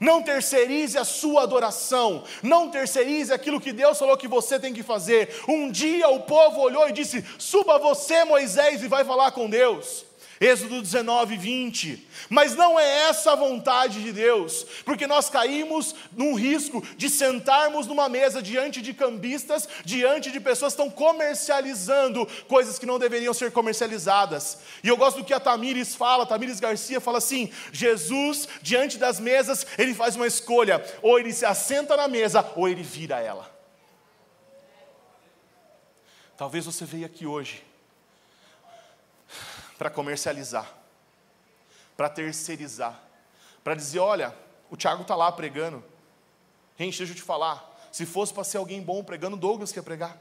[0.00, 4.82] Não terceirize a sua adoração, não terceirize aquilo que Deus falou que você tem que
[4.82, 5.42] fazer.
[5.46, 10.09] Um dia o povo olhou e disse: Suba você, Moisés, e vai falar com Deus.
[10.40, 12.08] Êxodo 19, 20.
[12.30, 17.86] Mas não é essa a vontade de Deus, porque nós caímos num risco de sentarmos
[17.86, 23.34] numa mesa diante de cambistas, diante de pessoas que estão comercializando coisas que não deveriam
[23.34, 24.60] ser comercializadas.
[24.82, 29.20] E eu gosto do que a Tamires fala, Tamires Garcia fala assim: Jesus, diante das
[29.20, 33.54] mesas, ele faz uma escolha, ou ele se assenta na mesa, ou ele vira ela.
[36.34, 37.69] Talvez você veio aqui hoje
[39.80, 40.70] para comercializar,
[41.96, 43.02] para terceirizar,
[43.64, 44.36] para dizer: olha,
[44.70, 45.82] o Tiago está lá pregando.
[46.78, 50.18] Gente, deixa eu te falar, se fosse para ser alguém bom pregando, Douglas quer pregar.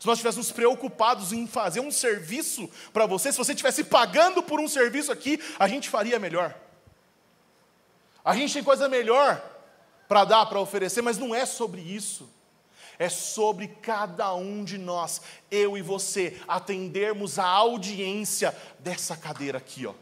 [0.00, 4.58] Se nós estivéssemos preocupados em fazer um serviço para você, se você estivesse pagando por
[4.58, 6.58] um serviço aqui, a gente faria melhor.
[8.24, 9.38] A gente tem coisa melhor
[10.08, 12.26] para dar, para oferecer, mas não é sobre isso
[13.02, 19.86] é sobre cada um de nós, eu e você, atendermos a audiência dessa cadeira aqui,
[19.86, 19.92] ó.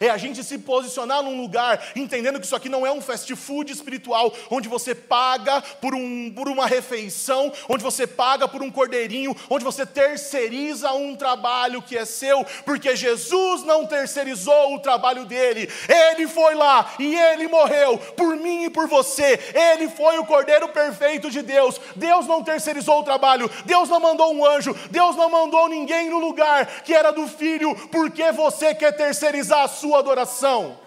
[0.00, 3.34] É a gente se posicionar num lugar, entendendo que isso aqui não é um fast
[3.36, 8.70] food espiritual, onde você paga por, um, por uma refeição, onde você paga por um
[8.70, 15.24] cordeirinho, onde você terceiriza um trabalho que é seu, porque Jesus não terceirizou o trabalho
[15.24, 20.26] dele, ele foi lá e ele morreu por mim e por você, ele foi o
[20.26, 21.80] cordeiro perfeito de Deus.
[21.96, 26.18] Deus não terceirizou o trabalho, Deus não mandou um anjo, Deus não mandou ninguém no
[26.18, 30.78] lugar que era do filho, porque você quer terceirizar a sua adoração.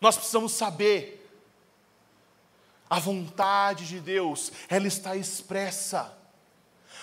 [0.00, 1.24] Nós precisamos saber
[2.90, 6.12] a vontade de Deus, ela está expressa.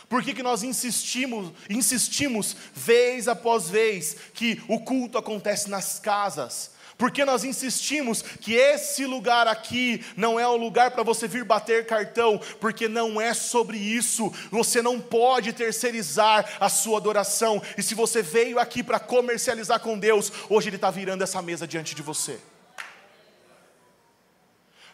[0.10, 6.72] Por que, que nós insistimos, insistimos vez após vez que o culto acontece nas casas?
[7.04, 11.86] Porque nós insistimos que esse lugar aqui não é o lugar para você vir bater
[11.86, 14.32] cartão, porque não é sobre isso.
[14.49, 17.62] Você não pode terceirizar a sua adoração.
[17.78, 21.68] E se você veio aqui para comercializar com Deus, hoje Ele está virando essa mesa
[21.68, 22.39] diante de você.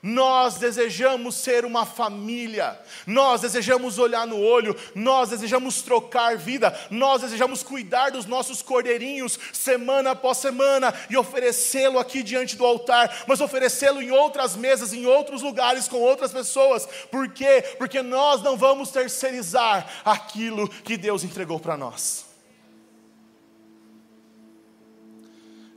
[0.02, 7.22] Nós desejamos ser uma família, nós desejamos olhar no olho, nós desejamos trocar vida, nós
[7.22, 13.41] desejamos cuidar dos nossos cordeirinhos semana após semana e oferecê-lo aqui diante do altar, mas
[13.41, 16.88] oferecê-lo em outras mesas, em outros lugares, com outras pessoas.
[17.12, 17.62] Por quê?
[17.78, 22.30] Porque nós não vamos terceirizar aquilo que Deus entregou para nós.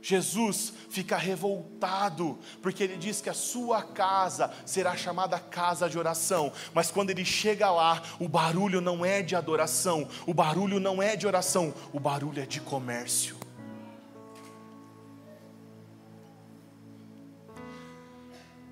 [0.03, 6.53] Jesus fica revoltado, porque ele diz que a sua casa será chamada casa de oração,
[6.71, 11.15] mas quando ele chega lá, o barulho não é de adoração, o barulho não é
[11.15, 13.35] de oração, o barulho é de comércio.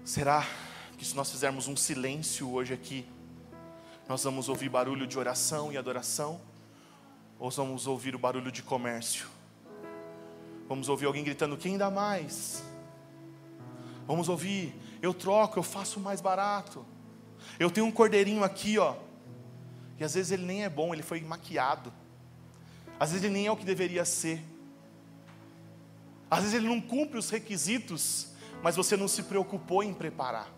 [0.06, 0.46] Será
[0.96, 3.08] que se nós fizermos um silêncio hoje aqui,
[4.08, 6.40] nós vamos ouvir barulho de oração e adoração?
[7.40, 9.41] Ou vamos ouvir o barulho de comércio?
[10.72, 12.64] Vamos ouvir alguém gritando: quem dá mais?
[14.08, 16.86] Vamos ouvir: eu troco, eu faço mais barato.
[17.60, 18.96] Eu tenho um cordeirinho aqui, ó.
[20.00, 21.92] E às vezes ele nem é bom, ele foi maquiado.
[22.98, 24.42] Às vezes ele nem é o que deveria ser.
[26.30, 28.30] Às vezes ele não cumpre os requisitos,
[28.64, 30.50] mas você não se preocupou em preparar.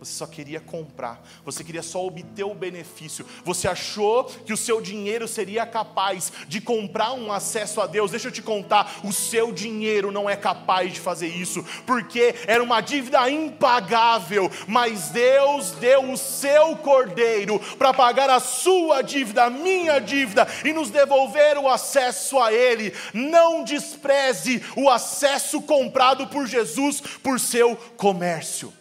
[0.00, 4.80] Você só queria comprar, você queria só obter o benefício, você achou que o seu
[4.80, 8.10] dinheiro seria capaz de comprar um acesso a Deus.
[8.10, 12.62] Deixa eu te contar, o seu dinheiro não é capaz de fazer isso, porque era
[12.62, 19.50] uma dívida impagável, mas Deus deu o seu cordeiro para pagar a sua dívida, a
[19.50, 22.94] minha dívida, e nos devolver o acesso a Ele.
[23.12, 28.79] Não despreze o acesso comprado por Jesus por seu comércio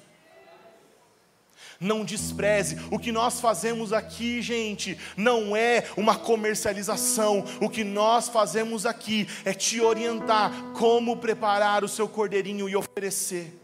[1.79, 2.77] não despreze.
[2.91, 7.43] O que nós fazemos aqui, gente, não é uma comercialização.
[7.61, 13.55] O que nós fazemos aqui é te orientar como preparar o seu cordeirinho e oferecer.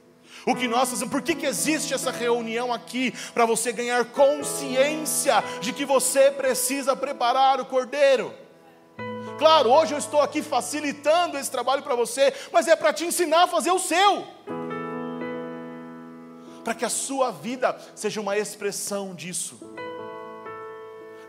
[0.45, 3.13] O que nós fazemos, por que, que existe essa reunião aqui?
[3.34, 8.32] Para você ganhar consciência de que você precisa preparar o cordeiro.
[9.39, 13.43] Claro, hoje eu estou aqui facilitando esse trabalho para você, mas é para te ensinar
[13.43, 14.26] a fazer o seu
[16.66, 19.59] para que a sua vida seja uma expressão disso.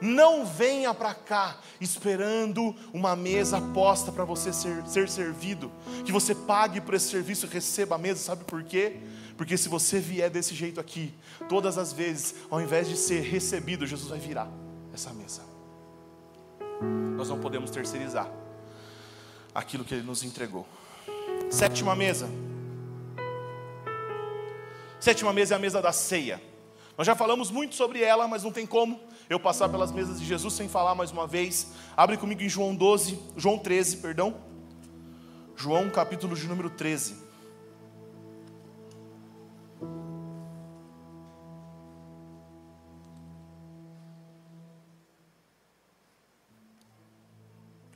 [0.00, 5.70] Não venha para cá esperando uma mesa posta para você ser, ser servido,
[6.04, 8.96] que você pague por esse serviço e receba a mesa, sabe por quê?
[9.36, 11.12] Porque se você vier desse jeito aqui,
[11.48, 14.48] todas as vezes, ao invés de ser recebido, Jesus vai virar
[14.92, 15.42] essa mesa.
[17.14, 18.30] Nós não podemos terceirizar
[19.54, 20.66] aquilo que Ele nos entregou.
[21.50, 22.26] Sétima mesa.
[25.06, 26.42] Sétima mesa é a mesa da ceia.
[26.98, 28.98] Nós já falamos muito sobre ela, mas não tem como
[29.30, 31.68] eu passar pelas mesas de Jesus sem falar mais uma vez.
[31.96, 34.34] Abre comigo em João 12, João 13, perdão.
[35.54, 37.18] João capítulo de número 13.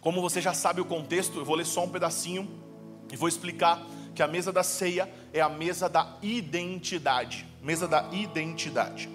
[0.01, 2.49] Como você já sabe o contexto, eu vou ler só um pedacinho
[3.13, 3.85] e vou explicar
[4.15, 7.47] que a mesa da ceia é a mesa da identidade.
[7.63, 9.09] Mesa da identidade.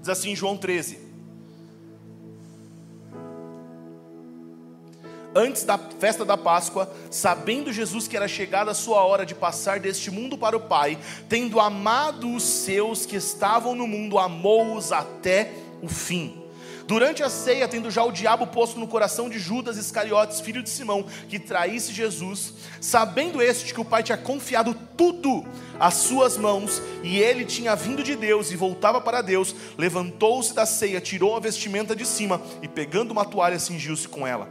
[0.00, 1.08] Diz assim João 13.
[5.34, 9.78] Antes da festa da Páscoa, sabendo Jesus que era chegada a sua hora de passar
[9.78, 10.98] deste mundo para o Pai,
[11.28, 15.52] tendo amado os seus que estavam no mundo, amou-os até
[15.82, 16.37] o fim.
[16.88, 20.70] Durante a ceia, tendo já o diabo posto no coração de Judas Iscariotes, filho de
[20.70, 25.44] Simão, que traísse Jesus, sabendo este que o Pai tinha confiado tudo
[25.78, 30.64] às suas mãos, e ele tinha vindo de Deus e voltava para Deus, levantou-se da
[30.64, 34.48] ceia, tirou a vestimenta de cima e, pegando uma toalha, cingiu-se com ela.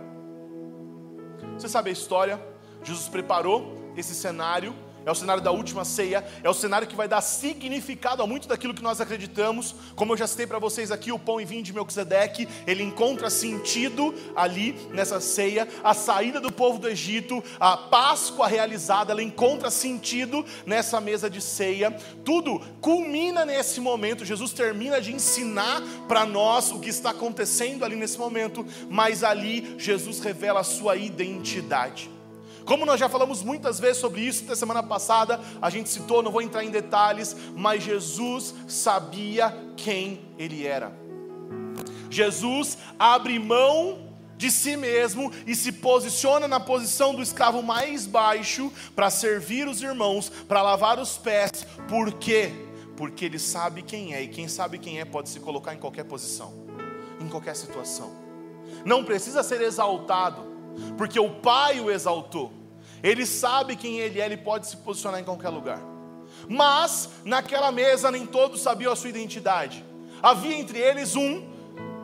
[1.58, 2.40] Você sabe a história?
[2.84, 4.76] Jesus preparou esse cenário
[5.08, 8.46] é o cenário da última ceia, é o cenário que vai dar significado a muito
[8.46, 9.74] daquilo que nós acreditamos.
[9.96, 13.30] Como eu já citei para vocês aqui, o pão e vinho de Melquisedeque, ele encontra
[13.30, 15.66] sentido ali nessa ceia.
[15.82, 21.40] A saída do povo do Egito, a Páscoa realizada, ela encontra sentido nessa mesa de
[21.40, 21.92] ceia.
[22.26, 24.26] Tudo culmina nesse momento.
[24.26, 29.76] Jesus termina de ensinar para nós o que está acontecendo ali nesse momento, mas ali
[29.78, 32.17] Jesus revela a sua identidade.
[32.68, 36.34] Como nós já falamos muitas vezes sobre isso, na semana passada a gente citou, não
[36.34, 40.92] vou entrar em detalhes, mas Jesus sabia quem ele era.
[42.10, 44.06] Jesus abre mão
[44.36, 49.82] de si mesmo e se posiciona na posição do escravo mais baixo para servir os
[49.82, 51.66] irmãos, para lavar os pés.
[51.88, 52.52] Por quê?
[52.98, 56.04] Porque ele sabe quem é, e quem sabe quem é pode se colocar em qualquer
[56.04, 56.54] posição,
[57.22, 58.12] em qualquer situação.
[58.84, 60.46] Não precisa ser exaltado,
[60.98, 62.57] porque o Pai o exaltou.
[63.04, 65.82] Ele sabe quem ele é, ele pode se posicionar em qualquer lugar.
[66.48, 69.84] Mas naquela mesa nem todos sabiam a sua identidade.
[70.22, 71.48] Havia entre eles um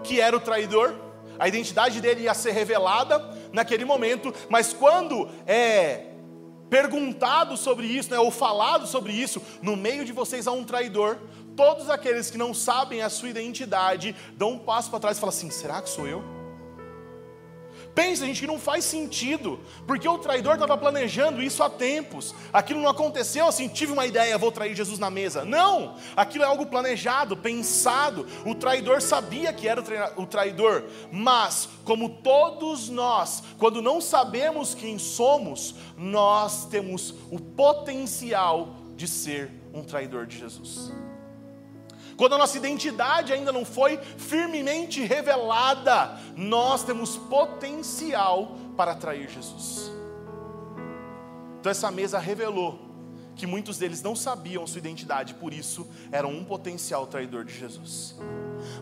[0.03, 0.93] que era o traidor.
[1.39, 3.19] A identidade dele ia ser revelada
[3.51, 6.07] naquele momento, mas quando é
[6.69, 11.19] perguntado sobre isso, né, ou falado sobre isso, no meio de vocês há um traidor,
[11.55, 15.35] todos aqueles que não sabem a sua identidade dão um passo para trás e falam
[15.35, 16.42] assim: será que sou eu?
[17.95, 22.33] Pensa, gente, que não faz sentido, porque o traidor estava planejando isso há tempos.
[22.51, 25.45] Aquilo não aconteceu assim, tive uma ideia, vou trair Jesus na mesa.
[25.45, 28.25] Não, aquilo é algo planejado, pensado.
[28.45, 29.83] O traidor sabia que era
[30.17, 38.75] o traidor, mas, como todos nós, quando não sabemos quem somos, nós temos o potencial
[38.95, 40.91] de ser um traidor de Jesus
[42.17, 49.91] quando a nossa identidade ainda não foi firmemente revelada, nós temos potencial para atrair Jesus.
[51.59, 52.79] Então essa mesa revelou
[53.35, 58.15] que muitos deles não sabiam sua identidade, por isso eram um potencial traidor de Jesus.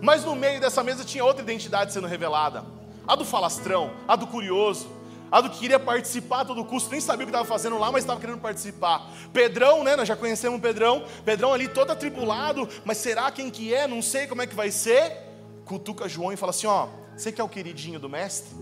[0.01, 2.65] Mas no meio dessa mesa tinha outra identidade sendo revelada:
[3.07, 4.87] a do falastrão, a do curioso,
[5.31, 7.89] A do que queria participar a todo custo, nem sabia o que estava fazendo lá,
[7.89, 9.09] mas estava querendo participar.
[9.31, 9.95] Pedrão, né?
[9.95, 11.05] Nós já conhecemos o Pedrão.
[11.23, 13.87] Pedrão ali todo atribulado, mas será quem que é?
[13.87, 15.17] Não sei como é que vai ser.
[15.63, 18.53] Cutuca João e fala assim: ó, você que é o queridinho do mestre?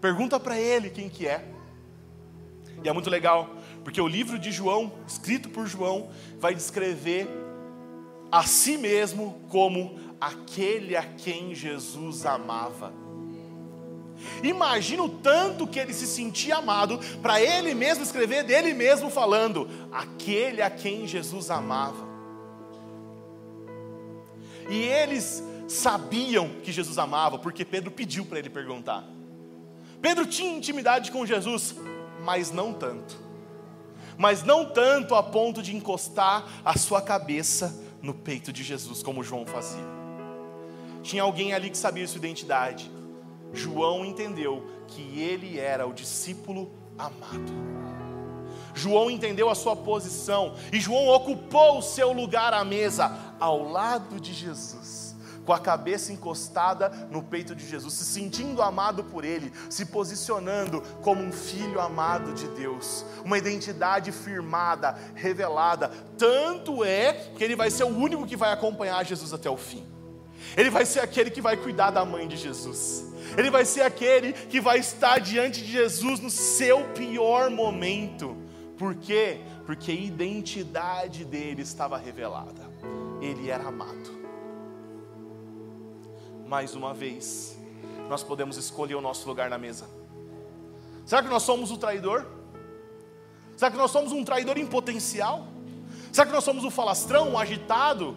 [0.00, 1.44] Pergunta para ele quem que é.
[2.82, 3.50] E é muito legal,
[3.84, 7.28] porque o livro de João, escrito por João, vai descrever
[8.30, 13.05] a si mesmo como aquele a quem Jesus amava.
[14.42, 19.68] Imagina o tanto que ele se sentia amado, para ele mesmo escrever dele mesmo falando,
[19.92, 22.06] aquele a quem Jesus amava.
[24.68, 29.04] E eles sabiam que Jesus amava, porque Pedro pediu para ele perguntar.
[30.00, 31.74] Pedro tinha intimidade com Jesus,
[32.22, 33.16] mas não tanto.
[34.18, 39.22] Mas não tanto a ponto de encostar a sua cabeça no peito de Jesus, como
[39.22, 39.84] João fazia.
[41.02, 42.90] Tinha alguém ali que sabia sua identidade.
[43.52, 47.52] João entendeu que ele era o discípulo amado.
[48.74, 54.20] João entendeu a sua posição e João ocupou o seu lugar à mesa ao lado
[54.20, 55.16] de Jesus,
[55.46, 60.82] com a cabeça encostada no peito de Jesus, se sentindo amado por ele, se posicionando
[61.00, 65.90] como um filho amado de Deus, uma identidade firmada, revelada.
[66.18, 69.95] Tanto é que ele vai ser o único que vai acompanhar Jesus até o fim.
[70.56, 73.04] Ele vai ser aquele que vai cuidar da mãe de Jesus.
[73.36, 78.36] Ele vai ser aquele que vai estar diante de Jesus no seu pior momento.
[78.78, 79.40] Por quê?
[79.64, 82.70] Porque a identidade dele estava revelada.
[83.20, 84.16] Ele era amado.
[86.46, 87.58] Mais uma vez,
[88.08, 89.86] nós podemos escolher o nosso lugar na mesa.
[91.04, 92.26] Será que nós somos o traidor?
[93.56, 95.48] Será que nós somos um traidor em potencial?
[96.12, 98.16] Será que nós somos o falastrão, o agitado?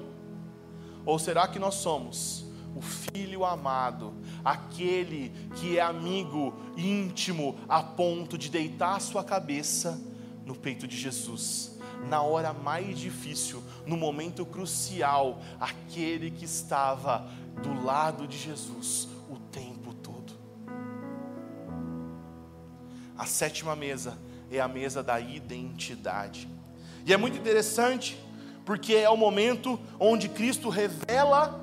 [1.09, 2.45] Ou será que nós somos
[2.75, 4.13] o filho amado,
[4.45, 9.99] aquele que é amigo íntimo a ponto de deitar sua cabeça
[10.45, 17.27] no peito de Jesus, na hora mais difícil, no momento crucial, aquele que estava
[17.63, 20.33] do lado de Jesus o tempo todo.
[23.17, 24.15] A sétima mesa
[24.51, 26.47] é a mesa da identidade.
[27.03, 28.15] E é muito interessante,
[28.69, 31.59] porque é o momento onde Cristo revela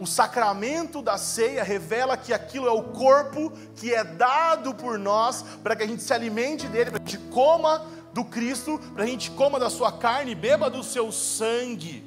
[0.00, 5.44] o sacramento da ceia revela que aquilo é o corpo que é dado por nós
[5.62, 9.04] para que a gente se alimente dele, para que a gente coma do Cristo, para
[9.04, 12.02] a gente coma da sua carne beba do seu sangue.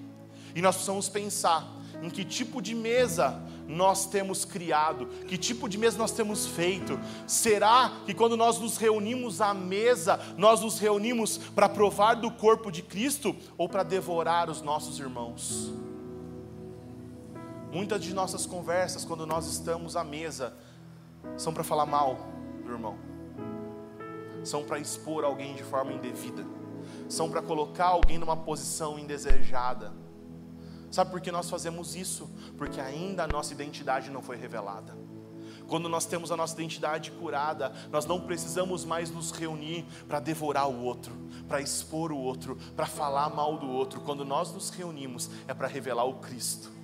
[0.55, 1.67] E nós precisamos pensar
[2.01, 6.99] em que tipo de mesa nós temos criado, que tipo de mesa nós temos feito.
[7.27, 12.71] Será que quando nós nos reunimos à mesa, nós nos reunimos para provar do corpo
[12.71, 15.73] de Cristo ou para devorar os nossos irmãos?
[17.71, 20.53] Muitas de nossas conversas, quando nós estamos à mesa,
[21.35, 22.17] são para falar mal
[22.63, 22.97] do irmão,
[24.43, 26.45] são para expor alguém de forma indevida,
[27.09, 29.91] são para colocar alguém numa posição indesejada.
[30.97, 32.27] Sabe por que nós fazemos isso?
[32.57, 34.97] Porque ainda a nossa identidade não foi revelada.
[35.67, 40.67] Quando nós temos a nossa identidade curada, nós não precisamos mais nos reunir para devorar
[40.67, 41.13] o outro,
[41.47, 44.01] para expor o outro, para falar mal do outro.
[44.01, 46.75] Quando nós nos reunimos, é para revelar o Cristo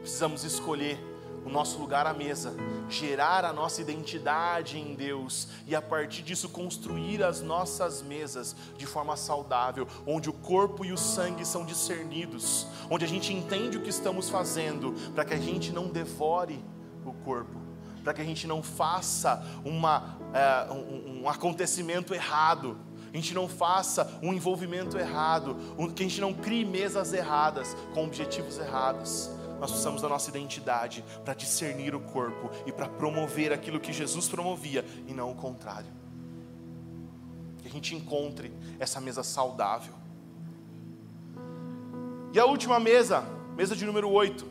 [0.00, 0.98] precisamos escolher
[1.44, 2.54] o nosso lugar à mesa,
[2.88, 8.86] gerar a nossa identidade em Deus e a partir disso construir as nossas mesas de
[8.86, 13.82] forma saudável, onde o corpo e o sangue são discernidos, onde a gente entende o
[13.82, 16.62] que estamos fazendo, para que a gente não devore
[17.04, 17.58] o corpo,
[18.02, 22.76] para que a gente não faça uma, é, um, um acontecimento errado
[23.12, 25.56] a gente não faça um envolvimento errado,
[25.96, 29.28] que a gente não crie mesas erradas com objetivos errados
[29.60, 34.26] nós precisamos da nossa identidade para discernir o corpo e para promover aquilo que Jesus
[34.26, 35.92] promovia e não o contrário.
[37.58, 39.92] Que a gente encontre essa mesa saudável.
[42.32, 43.22] E a última mesa,
[43.54, 44.46] mesa de número 8,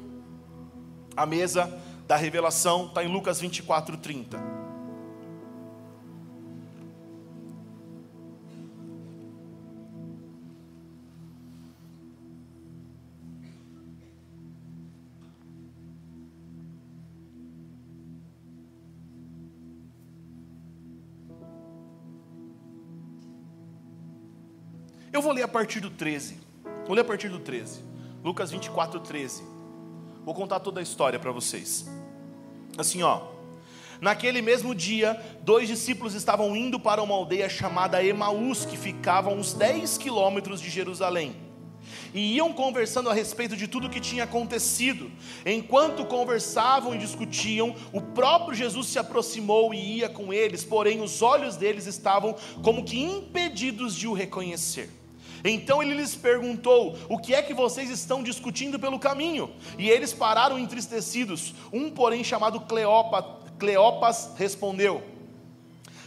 [1.18, 4.59] a mesa da revelação, está em Lucas 24, 30.
[25.12, 26.38] Eu vou ler a partir do 13.
[26.86, 27.84] Vou ler a partir do 13.
[28.24, 29.44] Lucas 24, 13.
[30.24, 31.90] Vou contar toda a história para vocês.
[32.78, 33.22] Assim, ó.
[34.00, 39.34] Naquele mesmo dia, dois discípulos estavam indo para uma aldeia chamada Emaús, que ficava a
[39.34, 41.36] uns 10 quilômetros de Jerusalém.
[42.14, 45.12] e iam conversando a respeito de tudo o que tinha acontecido.
[45.46, 51.22] Enquanto conversavam e discutiam, o próprio Jesus se aproximou e ia com eles, porém os
[51.22, 54.99] olhos deles estavam como que impedidos de o reconhecer.
[55.44, 59.52] Então ele lhes perguntou: O que é que vocês estão discutindo pelo caminho?
[59.78, 61.54] E eles pararam entristecidos.
[61.72, 63.26] Um, porém, chamado Cleopas,
[63.58, 65.04] Cleopas respondeu: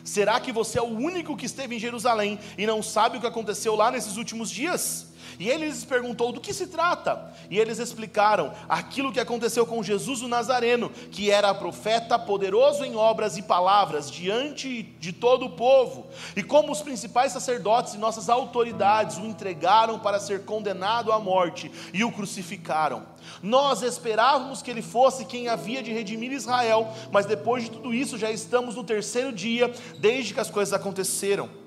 [0.04, 3.26] Será que você é o único que esteve em Jerusalém e não sabe o que
[3.26, 5.11] aconteceu lá nesses últimos dias?
[5.38, 7.32] E ele lhes perguntou do que se trata.
[7.50, 12.96] E eles explicaram aquilo que aconteceu com Jesus o Nazareno, que era profeta, poderoso em
[12.96, 16.06] obras e palavras diante de todo o povo.
[16.36, 21.70] E como os principais sacerdotes e nossas autoridades o entregaram para ser condenado à morte
[21.92, 23.06] e o crucificaram.
[23.42, 28.18] Nós esperávamos que ele fosse quem havia de redimir Israel, mas depois de tudo isso
[28.18, 31.61] já estamos no terceiro dia desde que as coisas aconteceram.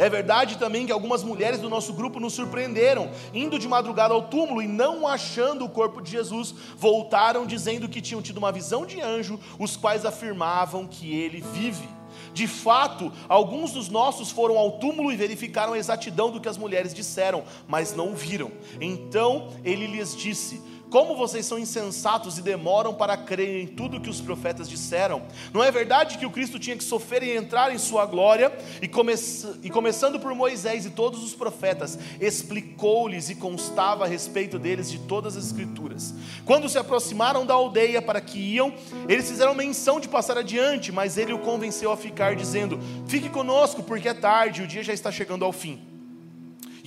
[0.00, 4.28] É verdade também que algumas mulheres do nosso grupo nos surpreenderam, indo de madrugada ao
[4.28, 8.86] túmulo e não achando o corpo de Jesus, voltaram dizendo que tinham tido uma visão
[8.86, 11.86] de anjo, os quais afirmavam que ele vive.
[12.32, 16.56] De fato, alguns dos nossos foram ao túmulo e verificaram a exatidão do que as
[16.56, 18.50] mulheres disseram, mas não viram.
[18.80, 24.10] Então ele lhes disse: como vocês são insensatos e demoram para crer em tudo que
[24.10, 25.22] os profetas disseram?
[25.54, 28.52] Não é verdade que o Cristo tinha que sofrer e entrar em sua glória?
[28.82, 29.14] E, come
[29.62, 34.98] e começando por Moisés e todos os profetas, explicou-lhes e constava a respeito deles de
[34.98, 36.14] todas as Escrituras.
[36.44, 38.72] Quando se aproximaram da aldeia para que iam,
[39.08, 43.82] eles fizeram menção de passar adiante, mas ele o convenceu a ficar, dizendo: Fique conosco,
[43.82, 45.89] porque é tarde o dia já está chegando ao fim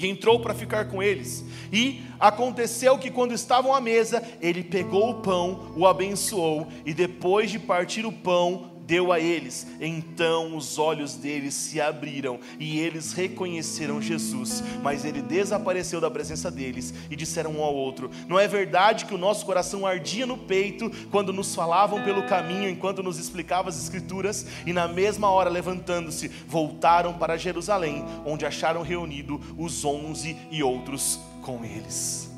[0.07, 1.45] entrou para ficar com eles.
[1.71, 7.51] E aconteceu que, quando estavam à mesa, ele pegou o pão, o abençoou, e depois
[7.51, 9.65] de partir o pão, deu a eles.
[9.81, 16.51] Então os olhos deles se abriram e eles reconheceram Jesus, mas ele desapareceu da presença
[16.51, 20.37] deles e disseram um ao outro: Não é verdade que o nosso coração ardia no
[20.37, 24.45] peito quando nos falavam pelo caminho enquanto nos explicava as Escrituras?
[24.63, 31.19] E na mesma hora, levantando-se, voltaram para Jerusalém, onde acharam reunido os onze e outros
[31.41, 32.29] com eles.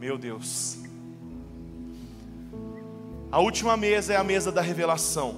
[0.00, 0.78] Meu Deus.
[3.30, 5.36] A última mesa é a mesa da revelação.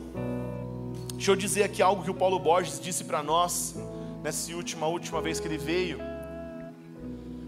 [1.15, 3.75] Deixa eu dizer aqui algo que o Paulo Borges disse para nós
[4.23, 5.99] nessa última última vez que ele veio.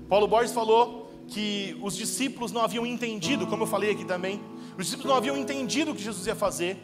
[0.09, 4.41] Paulo Borges falou que os discípulos não haviam entendido, como eu falei aqui também,
[4.79, 6.81] os discípulos não haviam entendido o que Jesus ia fazer.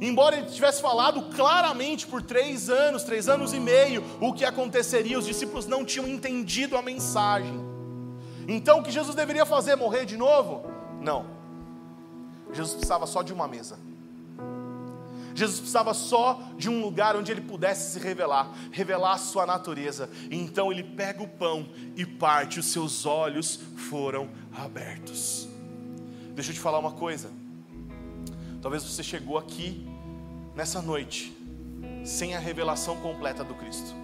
[0.00, 5.18] Embora ele tivesse falado claramente por três anos, três anos e meio, o que aconteceria,
[5.18, 7.60] os discípulos não tinham entendido a mensagem.
[8.48, 9.76] Então, o que Jesus deveria fazer?
[9.76, 10.64] Morrer de novo?
[11.00, 11.26] Não.
[12.52, 13.78] Jesus precisava só de uma mesa.
[15.34, 20.08] Jesus precisava só de um lugar onde ele pudesse se revelar, revelar a sua natureza.
[20.30, 25.48] Então ele pega o pão e parte, os seus olhos foram abertos.
[26.34, 27.30] Deixa eu te falar uma coisa.
[28.62, 29.86] Talvez você chegou aqui
[30.54, 31.36] nessa noite
[32.04, 33.94] sem a revelação completa do Cristo.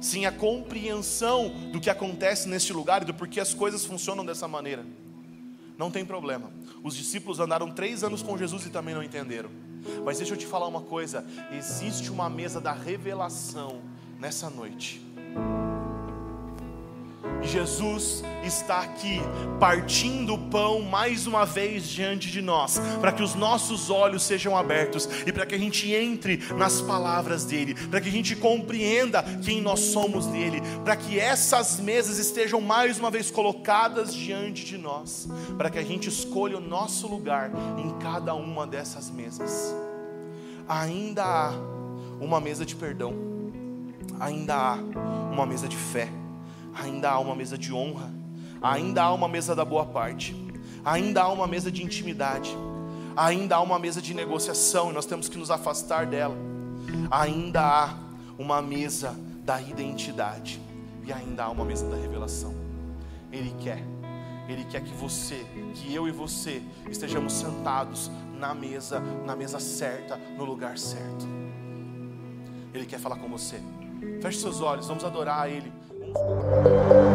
[0.00, 4.46] Sem a compreensão do que acontece neste lugar e do porquê as coisas funcionam dessa
[4.46, 4.86] maneira.
[5.76, 6.52] Não tem problema.
[6.82, 9.50] Os discípulos andaram três anos com Jesus e também não entenderam.
[10.04, 13.80] Mas deixa eu te falar uma coisa: existe uma mesa da revelação
[14.18, 15.02] nessa noite.
[17.42, 19.20] Jesus está aqui,
[19.60, 24.56] partindo o pão mais uma vez diante de nós, para que os nossos olhos sejam
[24.56, 29.22] abertos e para que a gente entre nas palavras dEle, para que a gente compreenda
[29.44, 34.78] quem nós somos nele, para que essas mesas estejam mais uma vez colocadas diante de
[34.78, 39.74] nós, para que a gente escolha o nosso lugar em cada uma dessas mesas.
[40.68, 41.52] Ainda há
[42.20, 43.14] uma mesa de perdão,
[44.18, 44.74] ainda há
[45.32, 46.08] uma mesa de fé
[46.80, 48.10] ainda há uma mesa de honra,
[48.62, 50.34] ainda há uma mesa da boa parte,
[50.84, 52.56] ainda há uma mesa de intimidade,
[53.16, 56.36] ainda há uma mesa de negociação e nós temos que nos afastar dela,
[57.10, 57.94] ainda há
[58.38, 59.14] uma mesa
[59.44, 60.60] da identidade
[61.04, 62.54] e ainda há uma mesa da revelação.
[63.32, 63.82] Ele quer,
[64.48, 70.16] Ele quer que você, que eu e você estejamos sentados na mesa, na mesa certa,
[70.16, 71.26] no lugar certo.
[72.72, 73.60] Ele quer falar com você.
[74.20, 75.72] Feche seus olhos, vamos adorar a Ele.
[76.14, 77.07] Thank you.